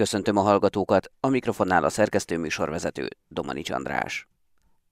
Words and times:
Köszöntöm 0.00 0.36
a 0.36 0.40
hallgatókat, 0.40 1.10
a 1.20 1.28
mikrofonnál 1.28 1.84
a 1.84 1.88
szerkesztő 1.88 2.38
műsorvezető 2.38 3.08
Domanics 3.28 3.70
András. 3.70 4.28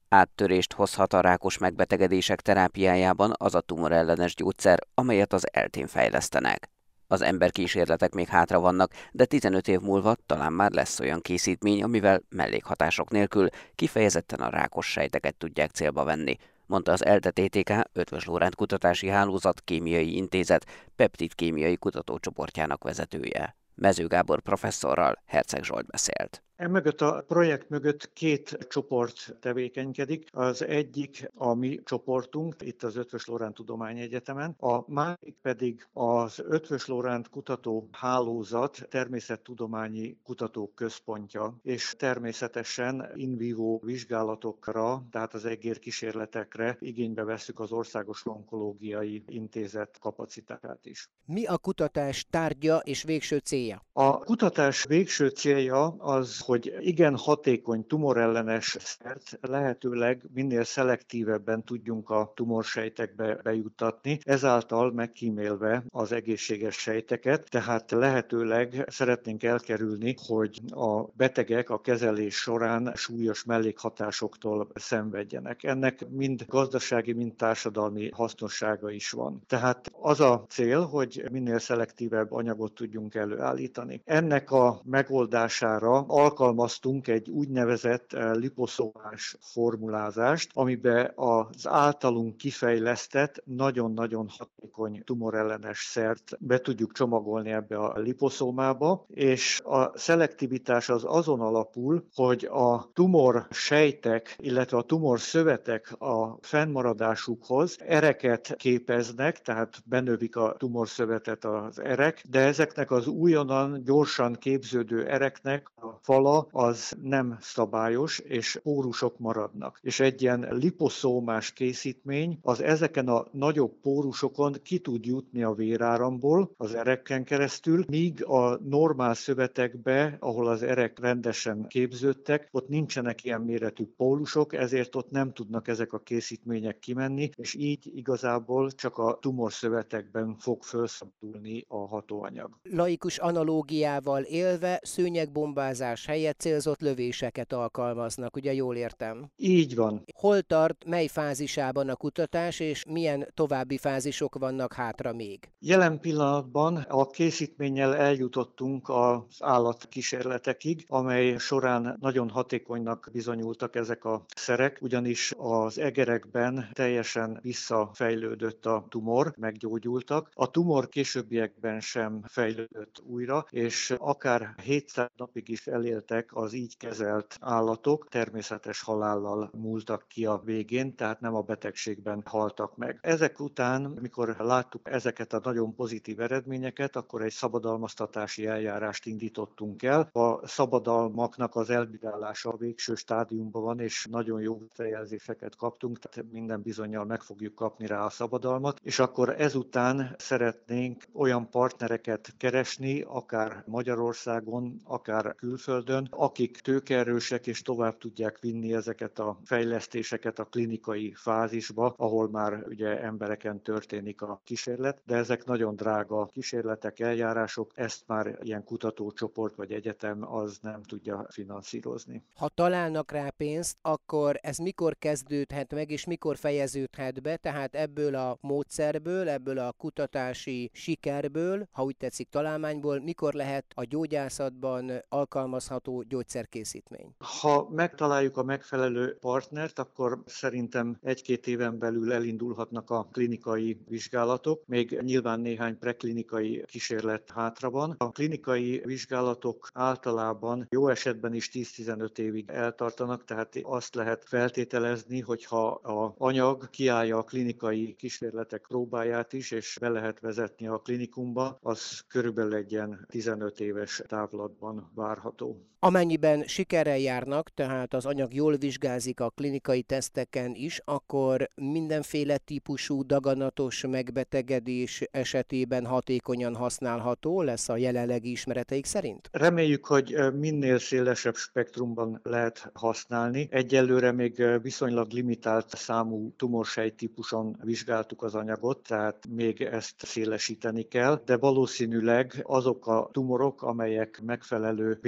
Áttörést 0.09 0.73
hozhat 0.73 1.13
a 1.13 1.21
rákos 1.21 1.59
megbetegedések 1.59 2.41
terápiájában 2.41 3.33
az 3.37 3.55
a 3.55 3.61
tumorellenes 3.61 4.35
gyógyszer, 4.35 4.79
amelyet 4.95 5.33
az 5.33 5.47
eltén 5.53 5.87
fejlesztenek. 5.87 6.71
Az 7.07 7.21
emberkísérletek 7.21 8.15
még 8.15 8.27
hátra 8.27 8.61
vannak, 8.61 8.93
de 9.13 9.25
15 9.25 9.69
év 9.69 9.81
múlva 9.81 10.17
talán 10.27 10.53
már 10.53 10.71
lesz 10.71 11.01
olyan 11.01 11.21
készítmény, 11.21 11.83
amivel 11.83 12.23
mellékhatások 12.29 13.11
nélkül 13.11 13.49
kifejezetten 13.75 14.41
a 14.41 14.51
rákos 14.51 14.87
sejteket 14.87 15.35
tudják 15.35 15.71
célba 15.71 16.05
venni, 16.05 16.37
mondta 16.67 16.93
az 16.93 17.05
ELTE 17.05 17.31
TTK 17.31 17.73
Ötvös 17.93 18.25
Lóránt 18.25 18.55
Kutatási 18.55 19.09
Hálózat 19.09 19.61
Kémiai 19.61 20.17
Intézet 20.17 20.67
peptid 20.97 21.35
kémiai 21.35 21.77
kutatócsoportjának 21.77 22.85
vezetője. 22.85 23.58
Mező 23.81 24.07
Gábor 24.07 24.41
professzorral 24.41 25.23
Herceg 25.27 25.65
Zsolt 25.65 25.87
beszélt. 25.87 26.43
Emögött 26.59 27.01
a 27.01 27.25
projekt 27.27 27.69
mögött 27.69 28.13
két 28.13 28.67
csoport 28.69 29.37
tevékenykedik. 29.41 30.29
Az 30.33 30.65
egyik 30.65 31.31
a 31.35 31.55
mi 31.55 31.81
csoportunk, 31.85 32.55
itt 32.59 32.83
az 32.83 32.97
Ötvös 32.97 33.27
Lóránt 33.27 33.55
Tudományegyetemen, 33.55 34.55
a 34.59 34.93
másik 34.93 35.37
pedig 35.43 35.87
az 35.93 36.43
Ötvös 36.49 36.87
Lóránt 36.87 37.29
Kutató 37.29 37.89
Hálózat 37.93 38.87
természettudományi 38.91 40.17
kutatók 40.25 40.75
központja, 40.75 41.59
és 41.63 41.95
természetesen 41.99 43.11
in 43.15 43.37
vivo 43.37 43.79
vizsgálatokra, 43.83 45.03
tehát 45.11 45.35
az 45.35 45.45
egér 45.45 45.79
kísérletekre 45.79 46.77
igénybe 46.81 47.25
veszük 47.25 47.61
az 47.61 47.73
Országos 47.73 48.27
Onkológiai 48.27 49.23
Intézet 49.27 49.99
kapacitását 50.01 50.87
is. 50.87 51.09
Mi 51.25 51.47
a 51.47 51.59
kutatás 51.59 52.27
tárgya 52.31 52.79
és 52.79 53.03
végső 53.03 53.39
célja? 53.39 53.83
A 53.93 54.19
kutatás 54.19 54.85
végső 54.85 55.29
célja 55.29 55.87
az 55.87 56.47
hogy 56.49 56.77
igen 56.81 57.17
hatékony 57.17 57.87
tumorellenes 57.87 58.77
szert 58.81 59.39
lehetőleg 59.41 60.23
minél 60.35 60.65
szelektívebben 60.65 61.65
tudjunk 61.65 62.11
a 62.11 62.33
tumorsejtekbe 62.35 63.35
bejuttatni, 63.43 64.19
ezáltal 64.23 64.93
megkímélve 64.93 65.85
az 65.91 66.13
egészséges 66.13 66.77
sejteket, 66.77 67.49
tehát 67.51 67.91
lehetőleg 67.91 68.85
szeretnénk 68.87 69.43
elkerülni, 69.43 70.15
hogy 70.27 70.61
a 70.71 71.03
betegek 71.03 71.71
a 71.71 71.81
kezelés 71.81 72.37
során 72.37 72.93
súlyos 72.95 73.45
mellékhatásoktól 73.45 74.69
szenvedjenek. 74.75 75.63
Ennek 75.63 76.09
mind 76.11 76.45
gazdasági, 76.47 77.13
mind 77.13 77.35
társadalmi 77.35 78.11
hasznossága 78.13 78.91
is 78.91 79.11
van. 79.11 79.43
Tehát 79.47 79.91
az 80.01 80.21
a 80.21 80.45
cél, 80.49 80.81
hogy 80.81 81.25
minél 81.31 81.59
szelektívebb 81.59 82.33
anyagot 82.33 82.73
tudjunk 82.73 83.15
előállítani. 83.15 84.03
Ennek 84.05 84.51
a 84.51 84.81
megoldására 84.85 86.05
alkalmazott 86.07 86.37
alkalmaztunk 86.39 87.09
egy 87.09 87.31
úgynevezett 87.31 88.13
eh, 88.13 88.35
liposzomás 88.35 89.37
formulázást, 89.41 90.51
amiben 90.55 91.13
az 91.15 91.67
általunk 91.67 92.37
kifejlesztett, 92.37 93.43
nagyon-nagyon 93.45 94.29
hatékony 94.39 95.03
tumorellenes 95.05 95.79
szert 95.79 96.37
be 96.41 96.59
tudjuk 96.59 96.93
csomagolni 96.93 97.51
ebbe 97.51 97.77
a 97.79 97.99
liposzómába, 97.99 99.07
és 99.09 99.61
a 99.65 99.99
szelektivitás 99.99 100.89
az 100.89 101.05
azon 101.07 101.41
alapul, 101.41 102.05
hogy 102.15 102.49
a 102.51 102.91
tumor 102.93 103.47
sejtek, 103.51 104.37
illetve 104.41 104.77
a 104.77 104.83
tumor 104.83 105.21
szövetek 105.21 105.93
a 106.01 106.39
fennmaradásukhoz 106.41 107.77
ereket 107.87 108.55
képeznek, 108.57 109.41
tehát 109.41 109.83
benövik 109.85 110.37
a 110.37 110.55
tumorszövetet 110.59 111.45
az 111.45 111.81
erek, 111.81 112.25
de 112.31 112.41
ezeknek 112.41 112.91
az 112.91 113.07
újonnan 113.07 113.83
gyorsan 113.85 114.35
képződő 114.35 115.07
ereknek 115.07 115.71
a 115.77 115.99
fala 116.03 116.28
skala 116.29 116.47
az 116.51 116.97
nem 117.03 117.37
szabályos, 117.41 118.19
és 118.19 118.61
pórusok 118.63 119.19
maradnak. 119.19 119.79
És 119.83 120.01
egy 120.01 120.23
ilyen 120.23 120.47
liposzómás 120.51 121.53
készítmény 121.53 122.39
az 122.43 122.63
ezeken 122.63 123.09
a 123.09 123.27
nagyobb 123.33 123.73
pórusokon 123.83 124.55
ki 124.63 124.79
tud 124.79 125.07
jutni 125.07 125.43
a 125.43 125.53
véráramból, 125.53 126.51
az 126.57 126.75
erekken 126.75 127.25
keresztül, 127.25 127.85
míg 127.89 128.25
a 128.25 128.59
normál 128.69 129.15
szövetekbe, 129.15 130.17
ahol 130.21 130.49
az 130.49 130.63
erek 130.63 130.99
rendesen 130.99 131.67
képződtek, 131.69 132.49
ott 132.51 132.69
nincsenek 132.69 133.25
ilyen 133.25 133.41
méretű 133.41 133.85
pólusok, 133.97 134.55
ezért 134.55 134.95
ott 134.97 135.11
nem 135.11 135.33
tudnak 135.33 135.69
ezek 135.69 135.93
a 135.93 135.99
készítmények 135.99 136.79
kimenni, 136.79 137.31
és 137.37 137.55
így 137.55 137.91
igazából 137.95 138.71
csak 138.71 138.99
a 138.99 139.19
tumorszövetekben 139.21 140.37
fog 140.39 140.63
felszabadulni 140.63 141.65
a 141.69 141.87
hatóanyag. 141.87 142.59
Laikus 142.63 143.19
analógiával 143.19 144.23
élve 144.23 144.81
szőnyegbombázás 144.83 146.07
helyett 146.19 146.39
célzott 146.39 146.81
lövéseket 146.81 147.53
alkalmaznak, 147.53 148.37
ugye 148.37 148.53
jól 148.53 148.77
értem? 148.77 149.31
Így 149.37 149.75
van. 149.75 150.05
Hol 150.15 150.43
tart, 150.43 150.85
mely 150.87 151.07
fázisában 151.07 151.89
a 151.89 151.97
kutatás, 151.97 152.61
és 152.61 152.85
milyen 152.85 153.29
további 153.35 153.79
fázisok 153.79 154.39
vannak 154.39 154.73
hátra 154.73 155.13
még? 155.13 155.49
Jelen 155.59 156.01
pillanatban 156.01 156.77
a 156.77 157.07
készítménnyel 157.07 157.97
eljutottunk 157.97 158.89
az 158.89 159.23
állatkísérletekig, 159.39 160.85
amely 160.89 161.37
során 161.37 161.97
nagyon 162.01 162.29
hatékonynak 162.29 163.09
bizonyultak 163.13 163.77
ezek 163.77 164.05
a 164.05 164.25
szerek, 164.37 164.79
ugyanis 164.81 165.35
az 165.37 165.79
egerekben 165.79 166.69
teljesen 166.73 167.39
visszafejlődött 167.43 168.67
a 168.67 168.87
tumor, 168.89 169.33
meggyógyultak. 169.37 170.31
A 170.35 170.51
tumor 170.51 170.89
későbbiekben 170.89 171.81
sem 171.81 172.23
fejlődött 172.27 173.03
újra, 173.07 173.47
és 173.51 173.95
akár 173.99 174.55
700 174.63 175.11
napig 175.17 175.49
is 175.49 175.67
elélt 175.67 175.98
éltek 175.99 176.37
az 176.37 176.53
így 176.53 176.77
kezelt 176.77 177.37
állatok, 177.41 178.09
természetes 178.09 178.83
halállal 178.83 179.51
múltak 179.53 180.05
ki 180.09 180.27
a 180.27 180.41
végén, 180.45 180.95
tehát 180.95 181.21
nem 181.21 181.35
a 181.35 181.43
betegségben 181.43 182.23
haltak 182.25 182.77
meg. 182.77 182.99
Ezek 183.01 183.41
után, 183.41 183.83
mikor 184.01 184.37
láttuk 184.39 184.81
ezeket 184.91 185.33
a 185.33 185.41
nagyon 185.43 185.75
pozitív 185.75 186.21
eredményeket, 186.21 186.97
akkor 186.97 187.23
egy 187.23 187.33
szabadalmaztatási 187.33 188.47
eljárást 188.47 189.07
indítottunk 189.07 189.83
el. 189.83 190.09
A 190.13 190.47
szabadalmaknak 190.47 191.55
az 191.55 191.71
elbírálása 191.71 192.51
a 192.51 192.57
végső 192.57 192.95
stádiumban 192.95 193.63
van, 193.63 193.81
és 193.81 194.07
nagyon 194.11 194.41
jó 194.41 194.63
fejelzéseket 194.73 195.57
kaptunk, 195.57 195.99
tehát 195.99 196.31
minden 196.33 196.63
bizonyal 196.63 197.05
meg 197.05 197.21
fogjuk 197.23 197.55
kapni 197.55 197.87
rá 197.87 198.05
a 198.05 198.11
szabadalmat, 198.11 198.81
és 198.83 198.99
akkor 198.99 199.41
ezután 199.41 200.15
szeretnénk 200.19 201.05
olyan 201.13 201.51
partnereket 201.51 202.35
keresni, 202.37 203.01
akár 203.01 203.63
Magyarországon, 203.67 204.81
akár 204.85 205.35
külföldön, 205.35 205.88
külföldön, 205.89 206.09
akik 206.11 206.61
tőkerősek 206.61 207.47
és 207.47 207.63
tovább 207.63 207.99
tudják 207.99 208.39
vinni 208.39 208.75
ezeket 208.75 209.19
a 209.19 209.39
fejlesztéseket 209.45 210.39
a 210.39 210.45
klinikai 210.45 211.13
fázisba, 211.17 211.95
ahol 211.97 212.29
már 212.31 212.65
ugye 212.67 213.03
embereken 213.03 213.63
történik 213.63 214.23
a 214.23 214.41
kísérlet, 214.45 215.03
de 215.05 215.17
ezek 215.17 215.45
nagyon 215.45 215.77
drága 215.77 216.27
kísérletek, 216.27 217.01
eljárások, 217.01 217.71
ezt 217.75 218.03
már 218.07 218.39
ilyen 218.43 218.65
kutatócsoport 218.65 219.55
vagy 219.55 219.73
egyetem 219.73 220.35
az 220.35 220.59
nem 220.63 220.83
tudja 220.83 221.27
finanszírozni. 221.31 222.23
Ha 222.35 222.49
találnak 222.49 223.11
rá 223.11 223.31
pénzt, 223.37 223.77
akkor 223.83 224.39
ez 224.43 224.57
mikor 224.57 224.97
kezdődhet 224.99 225.75
meg, 225.75 225.91
és 225.91 226.05
mikor 226.05 226.37
fejeződhet 226.37 227.23
be, 227.23 227.37
tehát 227.37 227.75
ebből 227.75 228.15
a 228.15 228.39
módszerből, 228.41 229.29
ebből 229.29 229.59
a 229.59 229.73
kutatási 229.73 230.71
sikerből, 230.73 231.69
ha 231.73 231.83
úgy 231.83 231.97
tetszik 231.97 232.29
találmányból, 232.29 233.01
mikor 233.01 233.33
lehet 233.33 233.65
a 233.75 233.85
gyógyászatban 233.85 234.93
alkalmazható 235.09 235.78
várható 235.79 236.03
gyógyszerkészítmény? 236.09 237.15
Ha 237.41 237.69
megtaláljuk 237.71 238.37
a 238.37 238.43
megfelelő 238.43 239.17
partnert, 239.21 239.79
akkor 239.79 240.23
szerintem 240.27 240.99
egy-két 241.03 241.47
éven 241.47 241.79
belül 241.79 242.13
elindulhatnak 242.13 242.91
a 242.91 243.09
klinikai 243.13 243.81
vizsgálatok. 243.89 244.63
Még 244.67 245.01
nyilván 245.01 245.41
néhány 245.41 245.79
preklinikai 245.79 246.65
kísérlet 246.67 247.31
hátra 247.31 247.71
van. 247.71 247.95
A 247.99 248.11
klinikai 248.11 248.83
vizsgálatok 248.85 249.69
általában 249.73 250.67
jó 250.71 250.89
esetben 250.89 251.35
is 251.35 251.51
10-15 251.53 252.19
évig 252.19 252.49
eltartanak, 252.49 253.25
tehát 253.25 253.59
azt 253.63 253.95
lehet 253.95 254.25
feltételezni, 254.25 255.21
hogyha 255.21 255.69
a 255.69 256.15
anyag 256.19 256.71
kiállja 256.71 257.19
a 257.19 257.23
klinikai 257.23 257.95
kísérletek 257.95 258.67
próbáját 258.69 259.33
is, 259.33 259.51
és 259.51 259.77
be 259.81 259.89
lehet 259.89 260.21
vezetni 260.21 260.67
a 260.67 260.79
klinikumba, 260.79 261.59
az 261.63 262.05
körülbelül 262.09 262.55
egy 262.55 262.73
ilyen 262.73 263.07
15 263.09 263.61
éves 263.61 264.03
távlatban 264.07 264.91
várható. 264.95 265.68
Amennyiben 265.81 266.45
sikerrel 266.47 266.99
járnak, 266.99 267.51
tehát 267.55 267.95
az 267.95 268.07
anyag 268.07 268.35
jól 268.35 268.57
vizsgázik 268.57 269.21
a 269.21 269.31
klinikai 269.31 269.83
teszteken 269.83 270.55
is, 270.55 270.81
akkor 270.85 271.51
mindenféle 271.55 272.39
típusú 272.39 273.07
daganatos 273.07 273.87
megbetegedés 273.87 275.03
esetében 275.11 275.87
hatékonyan 275.87 276.55
használható 276.55 277.43
lesz 277.43 277.69
a 277.69 277.77
jelenlegi 277.77 278.31
ismereteik 278.31 278.85
szerint? 278.85 279.29
Reméljük, 279.33 279.87
hogy 279.87 280.17
minél 280.39 280.79
szélesebb 280.79 281.35
spektrumban 281.35 282.21
lehet 282.23 282.71
használni. 282.75 283.49
Egyelőre 283.51 284.13
még 284.13 284.45
viszonylag 284.63 285.11
limitált 285.13 285.77
számú 285.77 286.33
tumorsej 286.37 286.91
típuson 286.91 287.57
vizsgáltuk 287.63 288.23
az 288.23 288.35
anyagot, 288.35 288.83
tehát 288.89 289.27
még 289.29 289.61
ezt 289.61 289.95
szélesíteni 289.99 290.83
kell, 290.83 291.23
de 291.25 291.37
valószínűleg 291.37 292.43
azok 292.43 292.87
a 292.87 293.09
tumorok, 293.13 293.63
amelyek 293.63 294.21
megfelelő 294.25 294.99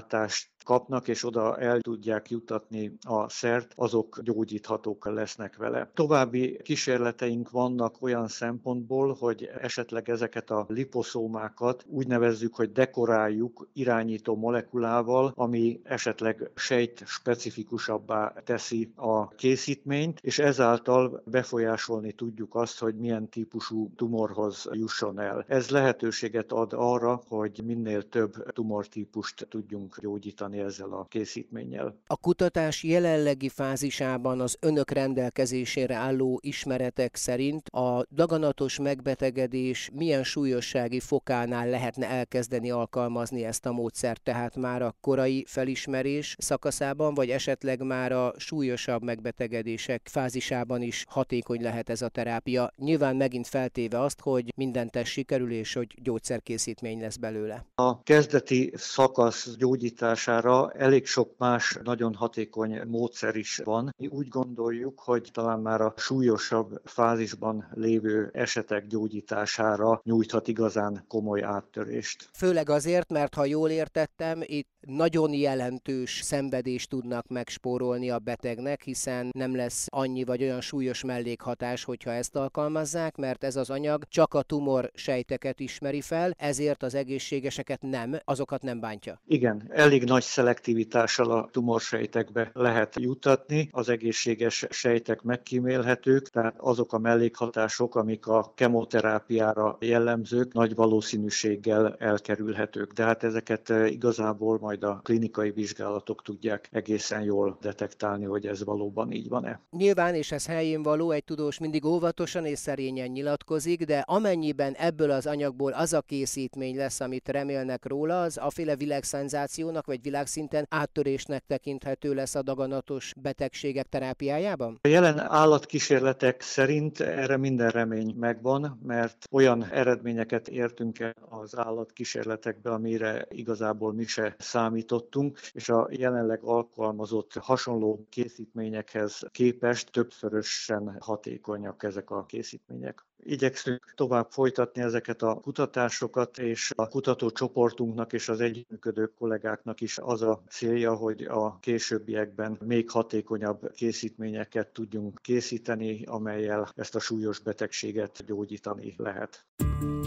batatas 0.00 0.49
kapnak, 0.64 1.08
és 1.08 1.24
oda 1.24 1.58
el 1.58 1.80
tudják 1.80 2.30
jutatni 2.30 2.92
a 3.02 3.28
szert, 3.28 3.72
azok 3.76 4.20
gyógyíthatók 4.22 5.06
lesznek 5.06 5.56
vele. 5.56 5.90
További 5.94 6.60
kísérleteink 6.62 7.50
vannak 7.50 8.02
olyan 8.02 8.28
szempontból, 8.28 9.16
hogy 9.18 9.50
esetleg 9.60 10.08
ezeket 10.08 10.50
a 10.50 10.66
liposzómákat 10.68 11.84
úgy 11.88 12.06
nevezzük, 12.06 12.54
hogy 12.54 12.72
dekoráljuk 12.72 13.68
irányító 13.72 14.36
molekulával, 14.36 15.32
ami 15.34 15.80
esetleg 15.84 16.50
sejt 16.54 17.02
specifikusabbá 17.06 18.32
teszi 18.44 18.92
a 18.96 19.28
készítményt, 19.28 20.18
és 20.22 20.38
ezáltal 20.38 21.22
befolyásolni 21.24 22.12
tudjuk 22.12 22.54
azt, 22.54 22.78
hogy 22.78 22.94
milyen 22.94 23.28
típusú 23.28 23.90
tumorhoz 23.96 24.68
jusson 24.72 25.20
el. 25.20 25.44
Ez 25.48 25.70
lehetőséget 25.70 26.52
ad 26.52 26.72
arra, 26.72 27.22
hogy 27.28 27.60
minél 27.64 28.08
több 28.08 28.52
tumortípust 28.52 29.46
tudjunk 29.48 30.00
gyógyítani 30.00 30.59
ezzel 30.60 30.92
a 30.92 31.06
készítménnyel. 31.08 31.98
A 32.06 32.16
kutatás 32.16 32.82
jelenlegi 32.82 33.48
fázisában 33.48 34.40
az 34.40 34.56
önök 34.60 34.90
rendelkezésére 34.90 35.94
álló 35.94 36.38
ismeretek 36.42 37.16
szerint 37.16 37.68
a 37.68 38.04
daganatos 38.10 38.78
megbetegedés 38.78 39.90
milyen 39.92 40.24
súlyossági 40.24 41.00
fokánál 41.00 41.68
lehetne 41.68 42.08
elkezdeni 42.08 42.70
alkalmazni 42.70 43.44
ezt 43.44 43.66
a 43.66 43.72
módszert, 43.72 44.22
tehát 44.22 44.56
már 44.56 44.82
a 44.82 44.94
korai 45.00 45.44
felismerés 45.48 46.36
szakaszában, 46.38 47.14
vagy 47.14 47.30
esetleg 47.30 47.82
már 47.82 48.12
a 48.12 48.34
súlyosabb 48.36 49.02
megbetegedések 49.02 50.08
fázisában 50.10 50.82
is 50.82 51.04
hatékony 51.08 51.62
lehet 51.62 51.88
ez 51.88 52.02
a 52.02 52.08
terápia. 52.08 52.72
Nyilván 52.76 53.16
megint 53.16 53.46
feltéve 53.46 54.00
azt, 54.00 54.20
hogy 54.20 54.52
minden 54.56 54.90
test 54.90 55.12
sikerül, 55.12 55.52
és 55.52 55.72
hogy 55.72 55.94
gyógyszerkészítmény 56.02 57.00
lesz 57.00 57.16
belőle. 57.16 57.66
A 57.74 58.02
kezdeti 58.02 58.72
szakasz 58.74 59.56
gyógyítására 59.56 60.39
arra 60.44 60.70
elég 60.70 61.06
sok 61.06 61.34
más 61.38 61.78
nagyon 61.84 62.14
hatékony 62.14 62.80
módszer 62.86 63.36
is 63.36 63.60
van. 63.64 63.94
Mi 63.96 64.06
úgy 64.06 64.28
gondoljuk, 64.28 65.00
hogy 65.00 65.28
talán 65.32 65.60
már 65.60 65.80
a 65.80 65.94
súlyosabb 65.96 66.80
fázisban 66.84 67.68
lévő 67.74 68.30
esetek 68.32 68.86
gyógyítására 68.86 70.00
nyújthat 70.04 70.48
igazán 70.48 71.04
komoly 71.08 71.42
áttörést. 71.42 72.28
Főleg 72.32 72.70
azért, 72.70 73.10
mert 73.10 73.34
ha 73.34 73.44
jól 73.44 73.70
értettem, 73.70 74.40
itt 74.42 74.68
nagyon 74.86 75.32
jelentős 75.32 76.20
szenvedést 76.22 76.88
tudnak 76.88 77.28
megspórolni 77.28 78.10
a 78.10 78.18
betegnek, 78.18 78.82
hiszen 78.82 79.28
nem 79.32 79.56
lesz 79.56 79.86
annyi 79.90 80.24
vagy 80.24 80.42
olyan 80.42 80.60
súlyos 80.60 81.04
mellékhatás, 81.04 81.84
hogyha 81.84 82.10
ezt 82.10 82.36
alkalmazzák, 82.36 83.16
mert 83.16 83.44
ez 83.44 83.56
az 83.56 83.70
anyag 83.70 84.04
csak 84.08 84.34
a 84.34 84.42
tumor 84.42 84.90
sejteket 84.94 85.60
ismeri 85.60 86.00
fel, 86.00 86.34
ezért 86.38 86.82
az 86.82 86.94
egészségeseket 86.94 87.82
nem, 87.82 88.16
azokat 88.24 88.62
nem 88.62 88.80
bántja. 88.80 89.20
Igen, 89.26 89.62
elég 89.68 90.04
nagy 90.04 90.22
szelektivitással 90.22 91.30
a 91.30 91.48
tumorsejtekbe 91.52 92.50
lehet 92.52 92.94
jutatni, 93.00 93.68
az 93.72 93.88
egészséges 93.88 94.66
sejtek 94.70 95.22
megkímélhetők, 95.22 96.28
tehát 96.28 96.54
azok 96.58 96.92
a 96.92 96.98
mellékhatások, 96.98 97.94
amik 97.94 98.26
a 98.26 98.52
kemoterápiára 98.54 99.76
jellemzők, 99.80 100.52
nagy 100.52 100.74
valószínűséggel 100.74 101.96
elkerülhetők. 101.98 102.92
De 102.92 103.04
hát 103.04 103.22
ezeket 103.22 103.68
igazából 103.68 104.58
majd 104.58 104.69
a 104.78 105.00
klinikai 105.04 105.50
vizsgálatok 105.50 106.22
tudják 106.22 106.68
egészen 106.72 107.22
jól 107.22 107.58
detektálni, 107.60 108.24
hogy 108.24 108.46
ez 108.46 108.64
valóban 108.64 109.12
így 109.12 109.28
van-e. 109.28 109.60
Nyilván, 109.70 110.14
és 110.14 110.32
ez 110.32 110.46
helyén 110.46 110.82
való, 110.82 111.10
egy 111.10 111.24
tudós 111.24 111.58
mindig 111.58 111.84
óvatosan 111.84 112.46
és 112.46 112.58
szerényen 112.58 113.08
nyilatkozik, 113.08 113.84
de 113.84 113.98
amennyiben 114.06 114.72
ebből 114.72 115.10
az 115.10 115.26
anyagból 115.26 115.72
az 115.72 115.92
a 115.92 116.00
készítmény 116.00 116.76
lesz, 116.76 117.00
amit 117.00 117.28
remélnek 117.28 117.86
róla, 117.86 118.22
az 118.22 118.36
aféle 118.36 118.76
világszenzációnak 118.76 119.86
vagy 119.86 120.02
világszinten 120.02 120.66
áttörésnek 120.68 121.44
tekinthető 121.46 122.14
lesz 122.14 122.34
a 122.34 122.42
daganatos 122.42 123.12
betegségek 123.16 123.88
terápiájában? 123.88 124.78
A 124.82 124.88
jelen 124.88 125.18
állatkísérletek 125.18 126.40
szerint 126.40 127.00
erre 127.00 127.36
minden 127.36 127.68
remény 127.68 128.14
megvan, 128.18 128.80
mert 128.82 129.26
olyan 129.30 129.64
eredményeket 129.64 130.48
értünk 130.48 130.98
el 130.98 131.14
az 131.28 131.58
állatkísérletekbe, 131.58 132.70
amire 132.70 133.26
igazából 133.30 133.92
mi 133.92 134.04
se 134.04 134.34
számítottunk, 134.60 135.38
és 135.52 135.68
a 135.68 135.88
jelenleg 135.90 136.42
alkalmazott 136.42 137.32
hasonló 137.34 138.06
készítményekhez 138.08 139.22
képest 139.30 139.90
többszörösen 139.90 140.96
hatékonyak 141.00 141.82
ezek 141.82 142.10
a 142.10 142.24
készítmények. 142.24 143.04
Igyekszünk 143.22 143.92
tovább 143.94 144.26
folytatni 144.30 144.82
ezeket 144.82 145.22
a 145.22 145.34
kutatásokat, 145.34 146.38
és 146.38 146.72
a 146.76 146.88
kutatócsoportunknak 146.88 148.12
és 148.12 148.28
az 148.28 148.40
együttműködő 148.40 149.12
kollégáknak 149.18 149.80
is 149.80 149.98
az 149.98 150.22
a 150.22 150.42
célja, 150.48 150.94
hogy 150.94 151.22
a 151.22 151.58
későbbiekben 151.58 152.58
még 152.64 152.90
hatékonyabb 152.90 153.72
készítményeket 153.72 154.68
tudjunk 154.68 155.18
készíteni, 155.22 156.04
amelyel 156.04 156.68
ezt 156.76 156.94
a 156.94 157.00
súlyos 157.00 157.38
betegséget 157.38 158.24
gyógyítani 158.26 158.94
lehet. 158.96 159.46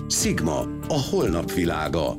Sigma, 0.08 0.60
a 0.88 1.08
holnap 1.12 1.52
világa. 1.52 2.16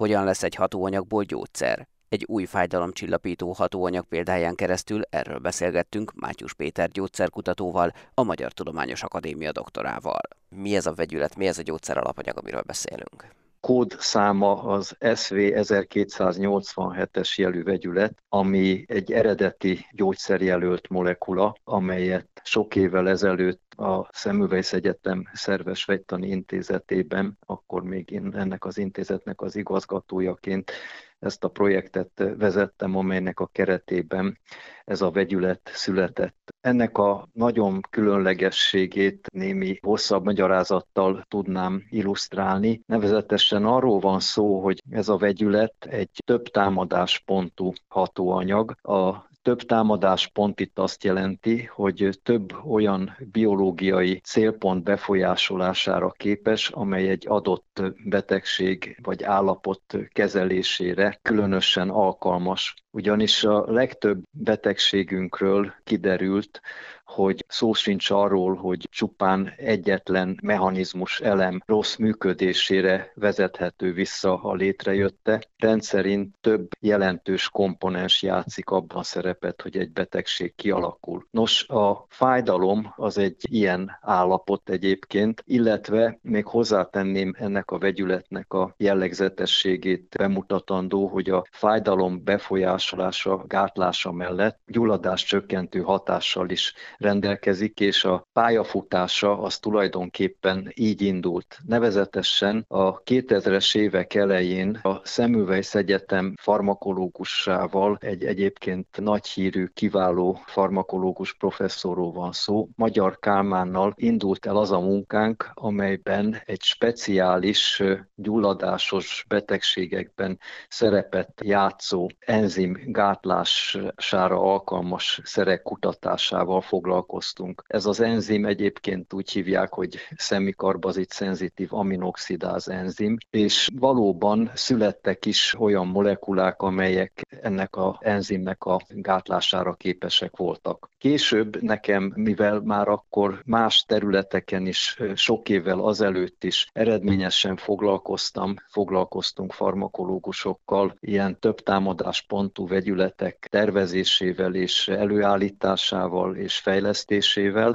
Hogyan 0.00 0.24
lesz 0.24 0.42
egy 0.42 0.54
hatóanyagból 0.54 1.24
gyógyszer? 1.24 1.88
Egy 2.08 2.24
új 2.28 2.44
fájdalomcsillapító 2.44 3.52
hatóanyag 3.52 4.04
példáján 4.04 4.54
keresztül 4.54 5.02
erről 5.10 5.38
beszélgettünk 5.38 6.12
Mátyus 6.14 6.54
Péter 6.54 6.88
gyógyszerkutatóval, 6.88 7.92
a 8.14 8.22
Magyar 8.22 8.52
Tudományos 8.52 9.02
Akadémia 9.02 9.52
doktorával. 9.52 10.20
Mi 10.48 10.76
ez 10.76 10.86
a 10.86 10.94
vegyület, 10.94 11.36
mi 11.36 11.46
ez 11.46 11.58
a 11.58 11.62
gyógyszer 11.62 11.98
alapanyag, 11.98 12.38
amiről 12.38 12.62
beszélünk? 12.62 13.39
Kód 13.60 13.96
száma 13.98 14.62
az 14.62 14.96
SV 15.14 15.34
1287-es 15.36 17.34
jelű 17.34 17.62
vegyület, 17.62 18.22
ami 18.28 18.84
egy 18.86 19.12
eredeti 19.12 19.86
gyógyszerjelölt 19.92 20.88
molekula, 20.88 21.54
amelyet 21.64 22.40
sok 22.42 22.76
évvel 22.76 23.08
ezelőtt 23.08 23.74
a 23.76 24.08
Szemüvejsz 24.12 24.72
Egyetem 24.72 25.28
szerves 25.32 25.84
vegytani 25.84 26.28
intézetében, 26.28 27.38
akkor 27.46 27.82
még 27.82 28.10
én 28.10 28.34
ennek 28.34 28.64
az 28.64 28.78
intézetnek 28.78 29.40
az 29.40 29.56
igazgatójaként 29.56 30.72
ezt 31.20 31.44
a 31.44 31.48
projektet 31.48 32.24
vezettem, 32.36 32.96
amelynek 32.96 33.40
a 33.40 33.46
keretében 33.46 34.38
ez 34.84 35.00
a 35.00 35.10
vegyület 35.10 35.70
született. 35.74 36.54
Ennek 36.60 36.98
a 36.98 37.28
nagyon 37.32 37.80
különlegességét 37.90 39.26
némi 39.32 39.78
hosszabb 39.82 40.24
magyarázattal 40.24 41.24
tudnám 41.28 41.82
illusztrálni. 41.90 42.82
Nevezetesen 42.86 43.64
arról 43.64 43.98
van 43.98 44.20
szó, 44.20 44.62
hogy 44.62 44.82
ez 44.90 45.08
a 45.08 45.16
vegyület 45.16 45.74
egy 45.84 46.10
több 46.26 46.42
támadáspontú 46.42 47.72
hatóanyag. 47.88 48.74
A 48.82 49.29
több 49.42 49.62
támadáspont 49.62 50.60
itt 50.60 50.78
azt 50.78 51.04
jelenti, 51.04 51.64
hogy 51.64 52.18
több 52.22 52.52
olyan 52.64 53.16
biológiai 53.32 54.20
célpont 54.20 54.84
befolyásolására 54.84 56.10
képes, 56.10 56.68
amely 56.68 57.08
egy 57.08 57.24
adott 57.28 57.82
betegség 58.04 58.98
vagy 59.02 59.22
állapot 59.22 59.96
kezelésére 60.12 61.18
különösen 61.22 61.88
alkalmas. 61.88 62.74
Ugyanis 62.90 63.44
a 63.44 63.72
legtöbb 63.72 64.22
betegségünkről 64.30 65.72
kiderült, 65.84 66.60
hogy 67.10 67.44
szó 67.48 67.72
sincs 67.72 68.10
arról, 68.10 68.54
hogy 68.54 68.88
csupán 68.90 69.52
egyetlen 69.56 70.38
mechanizmus 70.42 71.20
elem 71.20 71.62
rossz 71.66 71.96
működésére 71.96 73.12
vezethető 73.14 73.92
vissza 73.92 74.42
a 74.42 74.54
létrejötte. 74.54 75.42
Rendszerint 75.56 76.36
több 76.40 76.68
jelentős 76.80 77.48
komponens 77.48 78.22
játszik 78.22 78.70
abban 78.70 78.98
a 78.98 79.02
szerepet, 79.02 79.62
hogy 79.62 79.76
egy 79.76 79.92
betegség 79.92 80.54
kialakul. 80.54 81.26
Nos, 81.30 81.68
a 81.68 82.06
fájdalom 82.08 82.92
az 82.96 83.18
egy 83.18 83.36
ilyen 83.50 83.98
állapot 84.00 84.70
egyébként, 84.70 85.42
illetve 85.46 86.18
még 86.22 86.46
hozzátenném 86.46 87.34
ennek 87.38 87.70
a 87.70 87.78
vegyületnek 87.78 88.52
a 88.52 88.74
jellegzetességét 88.76 90.14
bemutatandó, 90.18 91.06
hogy 91.06 91.30
a 91.30 91.44
fájdalom 91.50 92.24
befolyásolása, 92.24 93.44
gátlása 93.46 94.12
mellett 94.12 94.60
gyulladás 94.66 95.24
csökkentő 95.24 95.80
hatással 95.80 96.50
is 96.50 96.74
rendelkezik, 97.00 97.80
és 97.80 98.04
a 98.04 98.26
pályafutása 98.32 99.42
az 99.42 99.58
tulajdonképpen 99.58 100.72
így 100.74 101.02
indult. 101.02 101.58
Nevezetesen 101.66 102.64
a 102.68 103.02
2000-es 103.02 103.76
évek 103.76 104.14
elején 104.14 104.78
a 104.82 105.00
Szemüvejsz 105.04 105.74
Egyetem 105.74 106.34
farmakológusával, 106.40 107.98
egy 108.00 108.24
egyébként 108.24 108.86
nagy 109.00 109.26
hírű, 109.26 109.64
kiváló 109.64 110.40
farmakológus 110.46 111.34
professzorról 111.34 112.12
van 112.12 112.32
szó, 112.32 112.68
Magyar 112.76 113.18
Kálmánnal 113.18 113.92
indult 113.96 114.46
el 114.46 114.56
az 114.56 114.72
a 114.72 114.80
munkánk, 114.80 115.50
amelyben 115.54 116.42
egy 116.44 116.62
speciális 116.62 117.82
gyulladásos 118.14 119.24
betegségekben 119.28 120.38
szerepet 120.68 121.40
játszó 121.44 122.08
enzim 122.18 122.80
gátlására 122.86 124.40
alkalmas 124.40 125.20
szerek 125.24 125.62
kutatásával 125.62 126.60
foglalkoztunk. 126.90 127.64
Ez 127.66 127.86
az 127.86 128.00
enzim 128.00 128.44
egyébként 128.44 129.12
úgy 129.12 129.30
hívják, 129.30 129.72
hogy 129.72 129.96
szemikarbazit 130.16 131.10
szenzitív 131.10 131.74
aminoxidáz 131.74 132.68
enzim, 132.68 133.16
és 133.30 133.68
valóban 133.74 134.50
születtek 134.54 135.26
is 135.26 135.54
olyan 135.58 135.86
molekulák, 135.86 136.62
amelyek 136.62 137.26
ennek 137.42 137.76
a 137.76 137.98
enzimnek 138.00 138.64
a 138.64 138.80
gátlására 138.88 139.72
képesek 139.72 140.36
voltak. 140.36 140.88
Később 140.98 141.62
nekem, 141.62 142.12
mivel 142.14 142.60
már 142.60 142.88
akkor 142.88 143.42
más 143.44 143.84
területeken 143.84 144.66
is 144.66 144.98
sok 145.14 145.48
évvel 145.48 145.80
azelőtt 145.80 146.44
is 146.44 146.68
eredményesen 146.72 147.56
foglalkoztam, 147.56 148.54
foglalkoztunk 148.68 149.52
farmakológusokkal, 149.52 150.96
ilyen 151.00 151.38
több 151.38 151.60
támadáspontú 151.60 152.66
vegyületek 152.66 153.46
tervezésével 153.50 154.54
és 154.54 154.88
előállításával 154.88 156.36
és 156.36 156.58
fejlesztésével. 156.58 156.79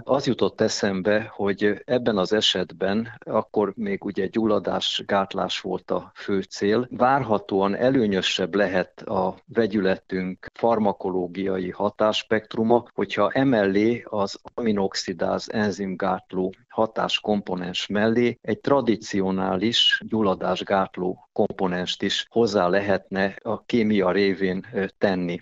Az 0.04 0.28
jutott 0.28 0.62
eszembe, 0.62 1.32
hogy 1.34 1.82
ebben 1.86 2.18
az 2.18 2.34
esetben 2.34 3.18
akkor 3.26 3.74
még 3.76 4.04
ugye 4.04 4.28
gyulladás, 4.28 5.04
gátlás 5.06 5.60
volt 5.60 5.92
a 5.92 6.12
fő 6.16 6.42
cél. 6.42 6.88
Várhatóan 6.92 7.76
előnyösebb 7.76 8.56
lehet 8.56 9.02
a 9.02 9.36
vegyületünk 9.46 10.46
farmakológiai 10.54 11.70
hatásspektruma, 11.70 12.86
hogyha 12.94 13.32
emellé 13.32 14.04
az 14.06 14.40
aminoxidáz 14.54 15.50
enzimgátló 15.50 16.54
hatáskomponens 16.70 17.88
mellé 17.88 18.38
egy 18.42 18.60
tradicionális 18.60 20.02
gyulladásgátló 20.08 21.30
komponenst 21.34 22.02
is 22.04 22.26
hozzá 22.30 22.68
lehetne 22.68 23.36
a 23.42 23.64
kémia 23.66 24.12
révén 24.12 24.66
tenni. 24.98 25.40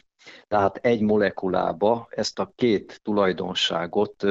Tehát 0.47 0.75
egy 0.75 1.01
molekulába 1.01 2.07
ezt 2.09 2.39
a 2.39 2.51
két 2.55 2.99
tulajdonságot, 3.03 4.25